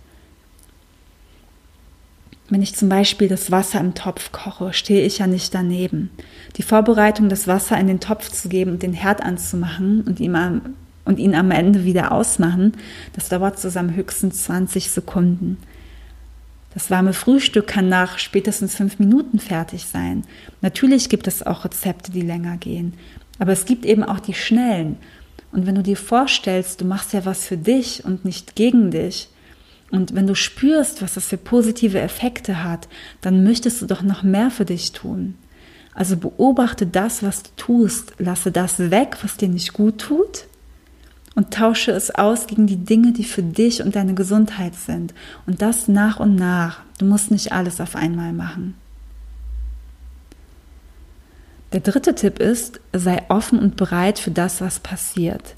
Wenn 2.50 2.62
ich 2.62 2.76
zum 2.76 2.88
Beispiel 2.88 3.26
das 3.26 3.50
Wasser 3.50 3.80
im 3.80 3.94
Topf 3.94 4.30
koche, 4.30 4.72
stehe 4.74 5.04
ich 5.04 5.18
ja 5.18 5.26
nicht 5.26 5.54
daneben. 5.54 6.10
Die 6.56 6.62
Vorbereitung, 6.62 7.28
das 7.28 7.48
Wasser 7.48 7.78
in 7.78 7.86
den 7.86 8.00
Topf 8.00 8.30
zu 8.30 8.48
geben 8.48 8.72
und 8.72 8.82
den 8.82 8.92
Herd 8.92 9.22
anzumachen 9.22 10.02
und 10.02 10.20
ihn 10.20 10.36
am, 10.36 10.76
und 11.04 11.18
ihn 11.18 11.34
am 11.34 11.50
Ende 11.50 11.84
wieder 11.84 12.12
ausmachen, 12.12 12.74
das 13.14 13.28
dauert 13.28 13.58
zusammen 13.58 13.96
höchstens 13.96 14.44
20 14.44 14.90
Sekunden. 14.90 15.56
Das 16.74 16.90
warme 16.90 17.12
Frühstück 17.12 17.68
kann 17.68 17.88
nach 17.88 18.18
spätestens 18.18 18.74
fünf 18.74 18.98
Minuten 18.98 19.38
fertig 19.38 19.84
sein. 19.84 20.24
Natürlich 20.60 21.08
gibt 21.08 21.28
es 21.28 21.46
auch 21.46 21.64
Rezepte, 21.64 22.10
die 22.10 22.20
länger 22.20 22.56
gehen. 22.56 22.94
Aber 23.38 23.52
es 23.52 23.64
gibt 23.64 23.86
eben 23.86 24.02
auch 24.02 24.18
die 24.18 24.34
schnellen. 24.34 24.96
Und 25.52 25.66
wenn 25.66 25.76
du 25.76 25.82
dir 25.82 25.96
vorstellst, 25.96 26.80
du 26.80 26.84
machst 26.84 27.12
ja 27.12 27.24
was 27.24 27.46
für 27.46 27.56
dich 27.56 28.04
und 28.04 28.24
nicht 28.24 28.56
gegen 28.56 28.90
dich, 28.90 29.28
und 29.90 30.16
wenn 30.16 30.26
du 30.26 30.34
spürst, 30.34 31.02
was 31.02 31.14
das 31.14 31.28
für 31.28 31.36
positive 31.36 32.00
Effekte 32.00 32.64
hat, 32.64 32.88
dann 33.20 33.44
möchtest 33.44 33.80
du 33.80 33.86
doch 33.86 34.02
noch 34.02 34.24
mehr 34.24 34.50
für 34.50 34.64
dich 34.64 34.90
tun. 34.90 35.36
Also 35.94 36.16
beobachte 36.16 36.86
das, 36.86 37.22
was 37.22 37.44
du 37.44 37.50
tust, 37.56 38.14
lasse 38.18 38.50
das 38.50 38.90
weg, 38.90 39.18
was 39.22 39.36
dir 39.36 39.48
nicht 39.48 39.72
gut 39.72 39.98
tut 39.98 40.46
und 41.34 41.52
tausche 41.52 41.90
es 41.90 42.14
aus 42.14 42.46
gegen 42.46 42.66
die 42.66 42.76
Dinge, 42.76 43.12
die 43.12 43.24
für 43.24 43.42
dich 43.42 43.82
und 43.82 43.96
deine 43.96 44.14
Gesundheit 44.14 44.74
sind. 44.74 45.14
Und 45.46 45.62
das 45.62 45.88
nach 45.88 46.20
und 46.20 46.36
nach. 46.36 46.80
Du 46.98 47.04
musst 47.04 47.30
nicht 47.30 47.52
alles 47.52 47.80
auf 47.80 47.96
einmal 47.96 48.32
machen. 48.32 48.74
Der 51.72 51.80
dritte 51.80 52.14
Tipp 52.14 52.38
ist, 52.38 52.78
sei 52.92 53.22
offen 53.28 53.58
und 53.58 53.74
bereit 53.76 54.20
für 54.20 54.30
das, 54.30 54.60
was 54.60 54.78
passiert. 54.78 55.56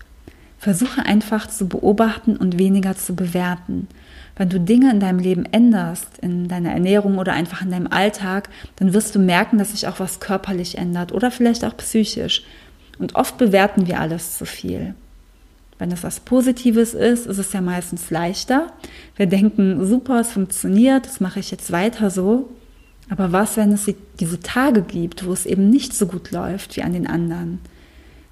Versuche 0.58 1.04
einfach 1.04 1.46
zu 1.46 1.68
beobachten 1.68 2.38
und 2.38 2.58
weniger 2.58 2.96
zu 2.96 3.14
bewerten. 3.14 3.86
Wenn 4.34 4.48
du 4.48 4.58
Dinge 4.58 4.90
in 4.90 5.00
deinem 5.00 5.18
Leben 5.18 5.44
änderst, 5.44 6.18
in 6.20 6.48
deiner 6.48 6.72
Ernährung 6.72 7.18
oder 7.18 7.34
einfach 7.34 7.60
in 7.60 7.70
deinem 7.70 7.86
Alltag, 7.88 8.48
dann 8.76 8.94
wirst 8.94 9.14
du 9.14 9.18
merken, 9.18 9.58
dass 9.58 9.72
sich 9.72 9.86
auch 9.88 10.00
was 10.00 10.20
körperlich 10.20 10.78
ändert 10.78 11.12
oder 11.12 11.30
vielleicht 11.30 11.66
auch 11.66 11.76
psychisch. 11.76 12.44
Und 12.98 13.14
oft 13.14 13.36
bewerten 13.36 13.86
wir 13.86 14.00
alles 14.00 14.38
zu 14.38 14.46
viel. 14.46 14.94
Wenn 15.78 15.92
es 15.92 16.02
was 16.02 16.20
Positives 16.20 16.94
ist, 16.94 17.26
ist 17.26 17.38
es 17.38 17.52
ja 17.52 17.60
meistens 17.60 18.10
leichter. 18.10 18.72
Wir 19.16 19.26
denken, 19.26 19.86
super, 19.86 20.20
es 20.20 20.32
funktioniert, 20.32 21.06
das 21.06 21.20
mache 21.20 21.40
ich 21.40 21.50
jetzt 21.50 21.70
weiter 21.70 22.10
so. 22.10 22.48
Aber 23.10 23.32
was, 23.32 23.56
wenn 23.56 23.72
es 23.72 23.88
diese 24.18 24.40
Tage 24.40 24.82
gibt, 24.82 25.26
wo 25.26 25.32
es 25.32 25.46
eben 25.46 25.68
nicht 25.70 25.94
so 25.94 26.06
gut 26.06 26.30
läuft 26.30 26.76
wie 26.76 26.82
an 26.82 26.92
den 26.92 27.06
anderen? 27.06 27.60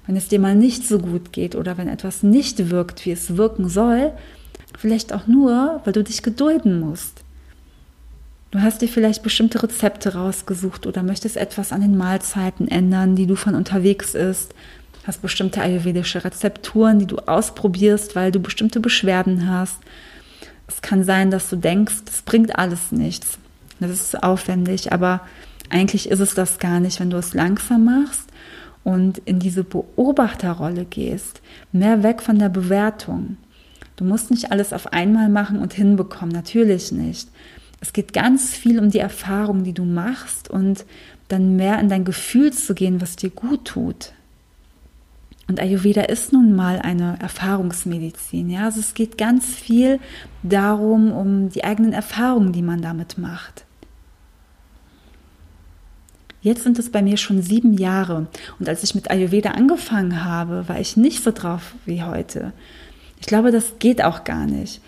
Wenn 0.05 0.17
es 0.17 0.27
dir 0.27 0.39
mal 0.39 0.55
nicht 0.55 0.87
so 0.87 0.99
gut 0.99 1.31
geht 1.31 1.55
oder 1.55 1.77
wenn 1.77 1.87
etwas 1.87 2.23
nicht 2.23 2.69
wirkt, 2.69 3.05
wie 3.05 3.11
es 3.11 3.37
wirken 3.37 3.69
soll, 3.69 4.11
vielleicht 4.77 5.13
auch 5.13 5.27
nur, 5.27 5.81
weil 5.83 5.93
du 5.93 6.03
dich 6.03 6.23
gedulden 6.23 6.79
musst. 6.79 7.23
Du 8.51 8.61
hast 8.61 8.81
dir 8.81 8.87
vielleicht 8.87 9.23
bestimmte 9.23 9.61
Rezepte 9.61 10.13
rausgesucht 10.13 10.87
oder 10.87 11.03
möchtest 11.03 11.37
etwas 11.37 11.71
an 11.71 11.81
den 11.81 11.97
Mahlzeiten 11.97 12.67
ändern, 12.67 13.15
die 13.15 13.27
du 13.27 13.35
von 13.35 13.55
unterwegs 13.55 14.15
isst 14.15 14.53
hast 15.05 15.21
bestimmte 15.21 15.61
ayurvedische 15.61 16.23
Rezepturen, 16.23 16.99
die 16.99 17.05
du 17.05 17.17
ausprobierst, 17.17 18.15
weil 18.15 18.31
du 18.31 18.39
bestimmte 18.39 18.79
Beschwerden 18.79 19.49
hast. 19.49 19.77
Es 20.67 20.81
kann 20.81 21.03
sein, 21.03 21.31
dass 21.31 21.49
du 21.49 21.55
denkst, 21.55 22.05
das 22.05 22.21
bringt 22.23 22.57
alles 22.57 22.91
nichts. 22.91 23.37
Das 23.79 23.91
ist 23.91 24.23
aufwendig, 24.23 24.91
aber 24.93 25.21
eigentlich 25.69 26.09
ist 26.09 26.19
es 26.19 26.33
das 26.33 26.59
gar 26.59 26.79
nicht, 26.79 26.99
wenn 26.99 27.09
du 27.09 27.17
es 27.17 27.33
langsam 27.33 27.85
machst 27.85 28.29
und 28.83 29.19
in 29.25 29.39
diese 29.39 29.63
Beobachterrolle 29.63 30.85
gehst, 30.85 31.41
mehr 31.71 32.03
weg 32.03 32.21
von 32.21 32.39
der 32.39 32.49
Bewertung. 32.49 33.37
Du 33.95 34.05
musst 34.05 34.31
nicht 34.31 34.51
alles 34.51 34.73
auf 34.73 34.93
einmal 34.93 35.29
machen 35.29 35.59
und 35.59 35.73
hinbekommen, 35.73 36.33
natürlich 36.33 36.91
nicht. 36.91 37.29
Es 37.81 37.93
geht 37.93 38.13
ganz 38.13 38.53
viel 38.53 38.79
um 38.79 38.89
die 38.89 38.99
Erfahrung, 38.99 39.63
die 39.63 39.73
du 39.73 39.85
machst 39.85 40.49
und 40.49 40.85
dann 41.27 41.55
mehr 41.55 41.79
in 41.79 41.89
dein 41.89 42.05
Gefühl 42.05 42.53
zu 42.53 42.73
gehen, 42.73 43.01
was 43.01 43.15
dir 43.15 43.29
gut 43.29 43.65
tut. 43.65 44.13
Und 45.47 45.59
Ayurveda 45.59 46.01
ist 46.03 46.33
nun 46.33 46.55
mal 46.55 46.79
eine 46.79 47.19
Erfahrungsmedizin. 47.19 48.49
Ja, 48.49 48.65
also 48.65 48.79
es 48.79 48.95
geht 48.95 49.17
ganz 49.17 49.45
viel 49.45 49.99
darum, 50.41 51.11
um 51.11 51.49
die 51.49 51.63
eigenen 51.63 51.93
Erfahrungen, 51.93 52.51
die 52.51 52.63
man 52.63 52.81
damit 52.81 53.17
macht. 53.17 53.65
Jetzt 56.41 56.63
sind 56.63 56.77
es 56.77 56.91
bei 56.91 57.01
mir 57.01 57.17
schon 57.17 57.41
sieben 57.41 57.73
Jahre. 57.73 58.27
Und 58.59 58.69
als 58.69 58.83
ich 58.83 58.93
mit 58.95 59.09
Ayurveda 59.09 59.51
angefangen 59.51 60.23
habe, 60.23 60.67
war 60.67 60.79
ich 60.79 60.97
nicht 60.97 61.23
so 61.23 61.31
drauf 61.31 61.73
wie 61.85 62.03
heute. 62.03 62.53
Ich 63.19 63.27
glaube, 63.27 63.51
das 63.51 63.79
geht 63.79 64.03
auch 64.03 64.23
gar 64.23 64.45
nicht. 64.45 64.81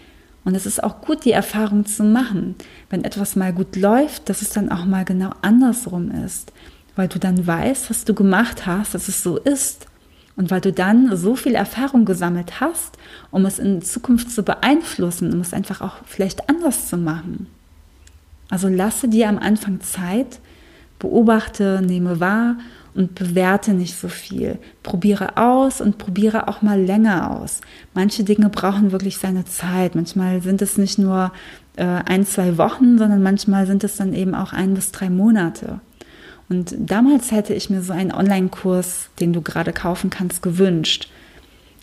Und 0.43 0.55
es 0.55 0.65
ist 0.65 0.83
auch 0.83 1.01
gut, 1.01 1.25
die 1.25 1.31
Erfahrung 1.31 1.85
zu 1.85 2.03
machen. 2.03 2.55
Wenn 2.89 3.03
etwas 3.03 3.35
mal 3.35 3.53
gut 3.53 3.75
läuft, 3.75 4.29
dass 4.29 4.41
es 4.41 4.49
dann 4.49 4.71
auch 4.71 4.85
mal 4.85 5.03
genau 5.03 5.31
andersrum 5.41 6.11
ist. 6.11 6.53
Weil 6.95 7.07
du 7.07 7.19
dann 7.19 7.45
weißt, 7.45 7.89
was 7.89 8.05
du 8.05 8.13
gemacht 8.13 8.65
hast, 8.65 8.93
dass 8.93 9.07
es 9.07 9.21
so 9.21 9.37
ist. 9.37 9.87
Und 10.37 10.51
weil 10.51 10.61
du 10.61 10.71
dann 10.71 11.17
so 11.17 11.35
viel 11.35 11.55
Erfahrung 11.55 12.05
gesammelt 12.05 12.61
hast, 12.61 12.97
um 13.31 13.45
es 13.45 13.59
in 13.59 13.81
Zukunft 13.81 14.31
zu 14.31 14.43
beeinflussen, 14.43 15.33
um 15.33 15.41
es 15.41 15.51
einfach 15.51 15.81
auch 15.81 15.95
vielleicht 16.05 16.47
anders 16.47 16.87
zu 16.87 16.97
machen. 16.97 17.47
Also 18.49 18.69
lasse 18.69 19.09
dir 19.09 19.27
am 19.27 19.39
Anfang 19.39 19.81
Zeit, 19.81 20.39
beobachte, 20.99 21.81
nehme 21.83 22.19
wahr 22.19 22.57
und 22.93 23.15
bewerte 23.15 23.73
nicht 23.73 23.95
so 23.95 24.07
viel. 24.07 24.57
Probiere 24.83 25.37
aus 25.37 25.81
und 25.81 25.97
probiere 25.97 26.47
auch 26.47 26.61
mal 26.61 26.81
länger 26.81 27.31
aus. 27.31 27.61
Manche 27.93 28.23
Dinge 28.23 28.49
brauchen 28.49 28.91
wirklich 28.91 29.17
seine 29.17 29.45
Zeit. 29.45 29.95
Manchmal 29.95 30.41
sind 30.41 30.61
es 30.61 30.77
nicht 30.77 30.97
nur 30.97 31.31
äh, 31.75 31.83
ein, 31.83 32.25
zwei 32.25 32.57
Wochen, 32.57 32.97
sondern 32.97 33.21
manchmal 33.21 33.67
sind 33.67 33.83
es 33.83 33.97
dann 33.97 34.13
eben 34.13 34.33
auch 34.33 34.53
ein 34.53 34.73
bis 34.73 34.91
drei 34.91 35.09
Monate. 35.09 35.79
Und 36.49 36.75
damals 36.77 37.31
hätte 37.31 37.53
ich 37.53 37.69
mir 37.69 37.81
so 37.81 37.93
einen 37.93 38.13
Online-Kurs, 38.13 39.09
den 39.19 39.33
du 39.33 39.41
gerade 39.41 39.73
kaufen 39.73 40.09
kannst, 40.09 40.41
gewünscht. 40.41 41.09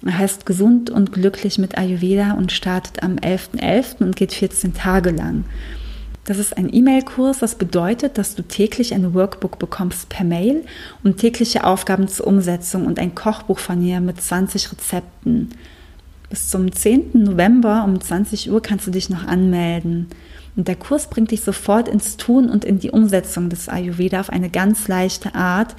Er 0.04 0.18
heißt 0.18 0.46
Gesund 0.46 0.90
und 0.90 1.12
glücklich 1.12 1.58
mit 1.58 1.78
Ayurveda 1.78 2.32
und 2.32 2.52
startet 2.52 3.02
am 3.02 3.16
11.11. 3.16 3.60
.11. 3.60 4.02
und 4.02 4.16
geht 4.16 4.32
14 4.32 4.74
Tage 4.74 5.10
lang. 5.10 5.44
Das 6.26 6.38
ist 6.38 6.56
ein 6.56 6.72
E-Mail-Kurs, 6.72 7.38
das 7.40 7.56
bedeutet, 7.56 8.16
dass 8.16 8.34
du 8.34 8.42
täglich 8.42 8.94
ein 8.94 9.12
Workbook 9.12 9.58
bekommst 9.58 10.08
per 10.08 10.24
Mail 10.24 10.64
und 11.02 11.18
tägliche 11.18 11.64
Aufgaben 11.64 12.08
zur 12.08 12.26
Umsetzung 12.26 12.86
und 12.86 12.98
ein 12.98 13.14
Kochbuch 13.14 13.58
von 13.58 13.78
mir 13.78 14.00
mit 14.00 14.22
20 14.22 14.72
Rezepten. 14.72 15.50
Bis 16.30 16.48
zum 16.48 16.72
10. 16.72 17.10
November 17.12 17.84
um 17.84 18.00
20 18.00 18.50
Uhr 18.50 18.62
kannst 18.62 18.86
du 18.86 18.90
dich 18.90 19.10
noch 19.10 19.26
anmelden. 19.26 20.08
Und 20.56 20.68
der 20.68 20.76
Kurs 20.76 21.08
bringt 21.10 21.32
dich 21.32 21.40
sofort 21.40 21.88
ins 21.88 22.16
Tun 22.16 22.48
und 22.48 22.64
in 22.64 22.78
die 22.78 22.90
Umsetzung 22.90 23.48
des 23.48 23.68
Ayurveda 23.68 24.20
auf 24.20 24.30
eine 24.30 24.50
ganz 24.50 24.86
leichte 24.86 25.34
Art. 25.34 25.74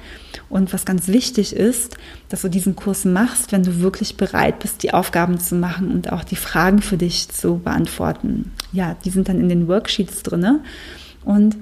Und 0.50 0.72
was 0.72 0.84
ganz 0.84 1.08
wichtig 1.08 1.56
ist, 1.56 1.96
dass 2.28 2.42
du 2.42 2.48
diesen 2.48 2.76
Kurs 2.76 3.04
machst, 3.04 3.52
wenn 3.52 3.62
du 3.62 3.80
wirklich 3.80 4.16
bereit 4.16 4.58
bist, 4.58 4.82
die 4.82 4.92
Aufgaben 4.92 5.40
zu 5.40 5.54
machen 5.54 5.90
und 5.90 6.12
auch 6.12 6.24
die 6.24 6.36
Fragen 6.36 6.82
für 6.82 6.98
dich 6.98 7.28
zu 7.30 7.58
beantworten. 7.58 8.52
Ja, 8.72 8.96
die 9.04 9.10
sind 9.10 9.28
dann 9.28 9.40
in 9.40 9.48
den 9.48 9.66
Worksheets 9.66 10.22
drinne 10.22 10.60
und 11.24 11.56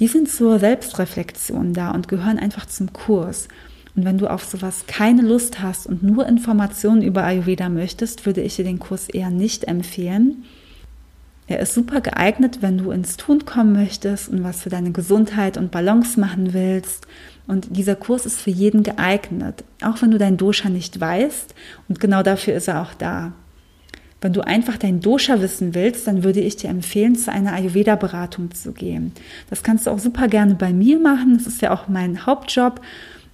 die 0.00 0.08
sind 0.08 0.28
zur 0.28 0.58
Selbstreflexion 0.58 1.74
da 1.74 1.90
und 1.90 2.08
gehören 2.08 2.38
einfach 2.38 2.66
zum 2.66 2.92
Kurs. 2.92 3.48
Und 3.96 4.04
wenn 4.04 4.18
du 4.18 4.28
auf 4.28 4.44
sowas 4.44 4.84
keine 4.86 5.22
Lust 5.22 5.60
hast 5.60 5.86
und 5.86 6.02
nur 6.02 6.26
Informationen 6.26 7.02
über 7.02 7.24
Ayurveda 7.24 7.68
möchtest, 7.68 8.26
würde 8.26 8.42
ich 8.42 8.56
dir 8.56 8.64
den 8.64 8.78
Kurs 8.78 9.08
eher 9.08 9.30
nicht 9.30 9.64
empfehlen. 9.64 10.44
Er 11.48 11.60
ist 11.60 11.72
super 11.72 12.02
geeignet, 12.02 12.58
wenn 12.60 12.76
du 12.76 12.90
ins 12.90 13.16
Tun 13.16 13.46
kommen 13.46 13.72
möchtest 13.72 14.28
und 14.28 14.44
was 14.44 14.62
für 14.62 14.68
deine 14.68 14.92
Gesundheit 14.92 15.56
und 15.56 15.70
Balance 15.70 16.20
machen 16.20 16.52
willst. 16.52 17.06
Und 17.46 17.74
dieser 17.74 17.96
Kurs 17.96 18.26
ist 18.26 18.38
für 18.38 18.50
jeden 18.50 18.82
geeignet, 18.82 19.64
auch 19.82 20.02
wenn 20.02 20.10
du 20.10 20.18
dein 20.18 20.36
Dosha 20.36 20.68
nicht 20.68 21.00
weißt. 21.00 21.54
Und 21.88 22.00
genau 22.00 22.22
dafür 22.22 22.54
ist 22.54 22.68
er 22.68 22.82
auch 22.82 22.92
da. 22.92 23.32
Wenn 24.20 24.34
du 24.34 24.42
einfach 24.42 24.76
dein 24.76 25.00
Dosha 25.00 25.40
wissen 25.40 25.74
willst, 25.74 26.06
dann 26.06 26.22
würde 26.22 26.40
ich 26.40 26.56
dir 26.56 26.68
empfehlen, 26.68 27.16
zu 27.16 27.32
einer 27.32 27.54
Ayurveda-Beratung 27.54 28.52
zu 28.52 28.72
gehen. 28.72 29.12
Das 29.48 29.62
kannst 29.62 29.86
du 29.86 29.90
auch 29.90 29.98
super 29.98 30.28
gerne 30.28 30.54
bei 30.54 30.74
mir 30.74 30.98
machen. 30.98 31.38
Das 31.38 31.46
ist 31.46 31.62
ja 31.62 31.72
auch 31.72 31.88
mein 31.88 32.26
Hauptjob. 32.26 32.82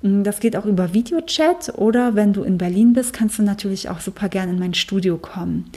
Das 0.03 0.39
geht 0.39 0.55
auch 0.55 0.67
über 0.67 0.95
Videochat 0.95 1.73
oder 1.79 2.15
wenn 2.15 2.35
du 2.35 2.43
in 2.43 2.59
Berlin 2.59 2.93
bist, 2.93 3.15
kannst 3.15 3.39
du 3.39 3.43
natürlich 3.43 3.89
auch 3.89 4.01
super 4.01 4.29
gerne 4.29 4.53
in 4.53 4.59
mein 4.59 4.75
Studio 4.75 5.17
kommen. 5.17 5.71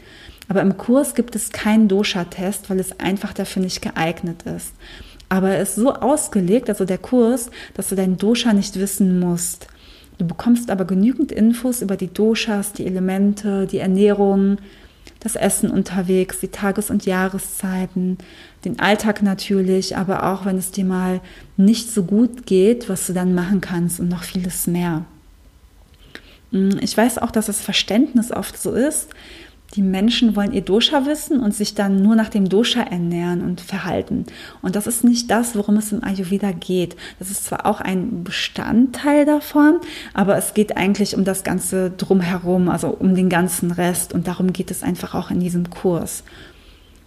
Aber 0.47 0.61
im 0.61 0.77
Kurs 0.77 1.13
gibt 1.13 1.35
es 1.35 1.51
keinen 1.51 1.87
Dosha-Test, 1.87 2.69
weil 2.69 2.79
es 2.79 2.99
einfach 2.99 3.33
dafür 3.33 3.61
nicht 3.61 3.81
geeignet 3.81 4.43
ist. 4.43 4.73
Aber 5.29 5.49
er 5.51 5.61
ist 5.61 5.75
so 5.75 5.93
ausgelegt, 5.93 6.69
also 6.69 6.85
der 6.85 6.97
Kurs, 6.97 7.49
dass 7.73 7.89
du 7.89 7.95
deinen 7.95 8.17
Dosha 8.17 8.53
nicht 8.53 8.79
wissen 8.79 9.19
musst. 9.19 9.67
Du 10.17 10.25
bekommst 10.25 10.71
aber 10.71 10.85
genügend 10.85 11.31
Infos 11.31 11.81
über 11.81 11.97
die 11.97 12.11
Doshas, 12.11 12.73
die 12.73 12.85
Elemente, 12.85 13.67
die 13.67 13.79
Ernährung, 13.79 14.57
das 15.19 15.35
Essen 15.35 15.69
unterwegs, 15.69 16.39
die 16.39 16.47
Tages- 16.47 16.89
und 16.89 17.05
Jahreszeiten, 17.05 18.17
den 18.65 18.79
Alltag 18.79 19.21
natürlich, 19.21 19.97
aber 19.97 20.31
auch 20.31 20.45
wenn 20.45 20.57
es 20.57 20.71
dir 20.71 20.85
mal 20.85 21.21
nicht 21.57 21.91
so 21.91 22.03
gut 22.03 22.45
geht, 22.45 22.87
was 22.87 23.07
du 23.07 23.13
dann 23.13 23.35
machen 23.35 23.61
kannst 23.61 23.99
und 23.99 24.09
noch 24.09 24.23
vieles 24.23 24.67
mehr. 24.67 25.05
Hm, 26.51 26.79
ich 26.81 26.95
weiß 26.95 27.17
auch, 27.17 27.31
dass 27.31 27.47
das 27.47 27.61
Verständnis 27.61 28.31
oft 28.31 28.61
so 28.61 28.71
ist, 28.71 29.09
die 29.75 29.81
Menschen 29.81 30.35
wollen 30.35 30.53
ihr 30.53 30.61
Dosha 30.61 31.05
wissen 31.05 31.39
und 31.39 31.53
sich 31.53 31.75
dann 31.75 32.01
nur 32.01 32.15
nach 32.15 32.29
dem 32.29 32.47
Dosha 32.47 32.81
ernähren 32.81 33.41
und 33.41 33.59
verhalten. 33.59 34.25
Und 34.61 34.75
das 34.75 34.87
ist 34.87 35.03
nicht 35.03 35.29
das, 35.29 35.55
worum 35.55 35.77
es 35.77 35.91
im 35.91 36.03
Ayurveda 36.03 36.51
geht. 36.51 36.95
Das 37.19 37.29
ist 37.29 37.45
zwar 37.45 37.65
auch 37.65 37.81
ein 37.81 38.23
Bestandteil 38.23 39.25
davon, 39.25 39.79
aber 40.13 40.37
es 40.37 40.53
geht 40.53 40.77
eigentlich 40.77 41.15
um 41.15 41.25
das 41.25 41.43
Ganze 41.43 41.91
drumherum, 41.91 42.69
also 42.69 42.87
um 42.89 43.13
den 43.13 43.29
ganzen 43.29 43.71
Rest. 43.71 44.13
Und 44.13 44.27
darum 44.27 44.53
geht 44.53 44.71
es 44.71 44.83
einfach 44.83 45.13
auch 45.13 45.31
in 45.31 45.41
diesem 45.41 45.69
Kurs. 45.69 46.23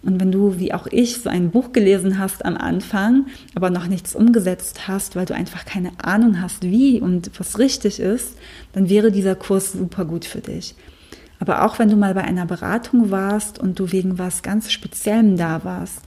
Und 0.02 0.18
wenn 0.18 0.32
du, 0.32 0.58
wie 0.58 0.72
auch 0.72 0.86
ich, 0.86 1.18
so 1.18 1.28
ein 1.28 1.50
Buch 1.50 1.72
gelesen 1.72 2.18
hast 2.18 2.44
am 2.44 2.56
Anfang, 2.56 3.26
aber 3.54 3.68
noch 3.68 3.86
nichts 3.86 4.14
umgesetzt 4.14 4.88
hast, 4.88 5.14
weil 5.14 5.26
du 5.26 5.34
einfach 5.34 5.66
keine 5.66 5.92
Ahnung 6.02 6.40
hast, 6.40 6.62
wie 6.62 7.00
und 7.00 7.30
was 7.38 7.58
richtig 7.58 8.00
ist, 8.00 8.36
dann 8.72 8.88
wäre 8.88 9.12
dieser 9.12 9.34
Kurs 9.34 9.72
super 9.72 10.06
gut 10.06 10.24
für 10.24 10.40
dich. 10.40 10.74
Aber 11.40 11.64
auch 11.64 11.78
wenn 11.78 11.88
du 11.88 11.96
mal 11.96 12.14
bei 12.14 12.22
einer 12.22 12.46
Beratung 12.46 13.10
warst 13.10 13.58
und 13.58 13.78
du 13.78 13.90
wegen 13.90 14.18
was 14.18 14.42
ganz 14.42 14.70
Speziellem 14.70 15.36
da 15.36 15.64
warst, 15.64 16.02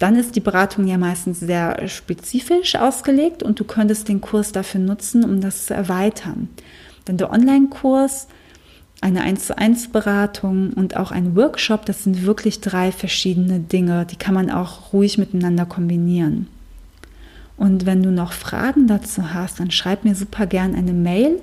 dann 0.00 0.16
ist 0.16 0.34
die 0.34 0.40
Beratung 0.40 0.86
ja 0.86 0.98
meistens 0.98 1.38
sehr 1.40 1.86
spezifisch 1.86 2.74
ausgelegt 2.74 3.42
und 3.42 3.60
du 3.60 3.64
könntest 3.64 4.08
den 4.08 4.20
Kurs 4.20 4.50
dafür 4.52 4.80
nutzen, 4.80 5.24
um 5.24 5.40
das 5.40 5.66
zu 5.66 5.74
erweitern. 5.74 6.48
Denn 7.06 7.16
der 7.16 7.30
Online-Kurs, 7.30 8.26
eine 9.00 9.22
1 9.22 9.46
zu 9.46 9.56
1 9.56 9.88
Beratung 9.88 10.72
und 10.72 10.96
auch 10.96 11.12
ein 11.12 11.36
Workshop, 11.36 11.86
das 11.86 12.02
sind 12.02 12.26
wirklich 12.26 12.60
drei 12.60 12.90
verschiedene 12.90 13.60
Dinge, 13.60 14.06
die 14.06 14.16
kann 14.16 14.34
man 14.34 14.50
auch 14.50 14.92
ruhig 14.92 15.18
miteinander 15.18 15.66
kombinieren. 15.66 16.48
Und 17.56 17.86
wenn 17.86 18.02
du 18.02 18.10
noch 18.10 18.32
Fragen 18.32 18.88
dazu 18.88 19.32
hast, 19.32 19.60
dann 19.60 19.70
schreib 19.70 20.04
mir 20.04 20.16
super 20.16 20.46
gern 20.46 20.74
eine 20.74 20.92
Mail 20.92 21.40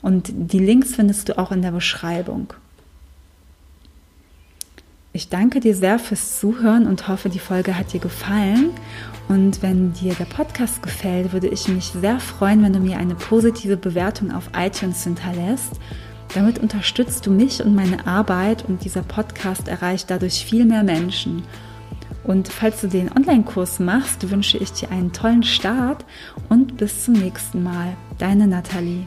Und 0.00 0.30
die 0.32 0.58
Links 0.58 0.94
findest 0.94 1.28
du 1.28 1.38
auch 1.38 1.52
in 1.52 1.62
der 1.62 1.72
Beschreibung. 1.72 2.52
Ich 5.12 5.30
danke 5.30 5.60
dir 5.60 5.74
sehr 5.74 5.98
fürs 5.98 6.38
Zuhören 6.38 6.86
und 6.86 7.08
hoffe, 7.08 7.28
die 7.28 7.40
Folge 7.40 7.76
hat 7.76 7.92
dir 7.92 8.00
gefallen. 8.00 8.70
Und 9.28 9.62
wenn 9.62 9.92
dir 9.94 10.14
der 10.14 10.26
Podcast 10.26 10.82
gefällt, 10.82 11.32
würde 11.32 11.48
ich 11.48 11.66
mich 11.68 11.86
sehr 11.86 12.20
freuen, 12.20 12.62
wenn 12.62 12.72
du 12.72 12.78
mir 12.78 12.98
eine 12.98 13.14
positive 13.14 13.76
Bewertung 13.76 14.30
auf 14.30 14.50
iTunes 14.56 15.04
hinterlässt 15.04 15.80
damit 16.34 16.58
unterstützt 16.58 17.26
du 17.26 17.30
mich 17.30 17.62
und 17.64 17.74
meine 17.74 18.06
Arbeit 18.06 18.64
und 18.68 18.84
dieser 18.84 19.02
Podcast 19.02 19.68
erreicht 19.68 20.10
dadurch 20.10 20.44
viel 20.44 20.64
mehr 20.64 20.82
Menschen. 20.82 21.42
Und 22.24 22.48
falls 22.48 22.82
du 22.82 22.88
den 22.88 23.10
Online-Kurs 23.10 23.80
machst, 23.80 24.30
wünsche 24.30 24.58
ich 24.58 24.72
dir 24.72 24.90
einen 24.90 25.12
tollen 25.12 25.42
Start 25.42 26.04
und 26.50 26.76
bis 26.76 27.04
zum 27.04 27.14
nächsten 27.14 27.62
Mal. 27.62 27.96
Deine 28.18 28.46
Nathalie. 28.46 29.06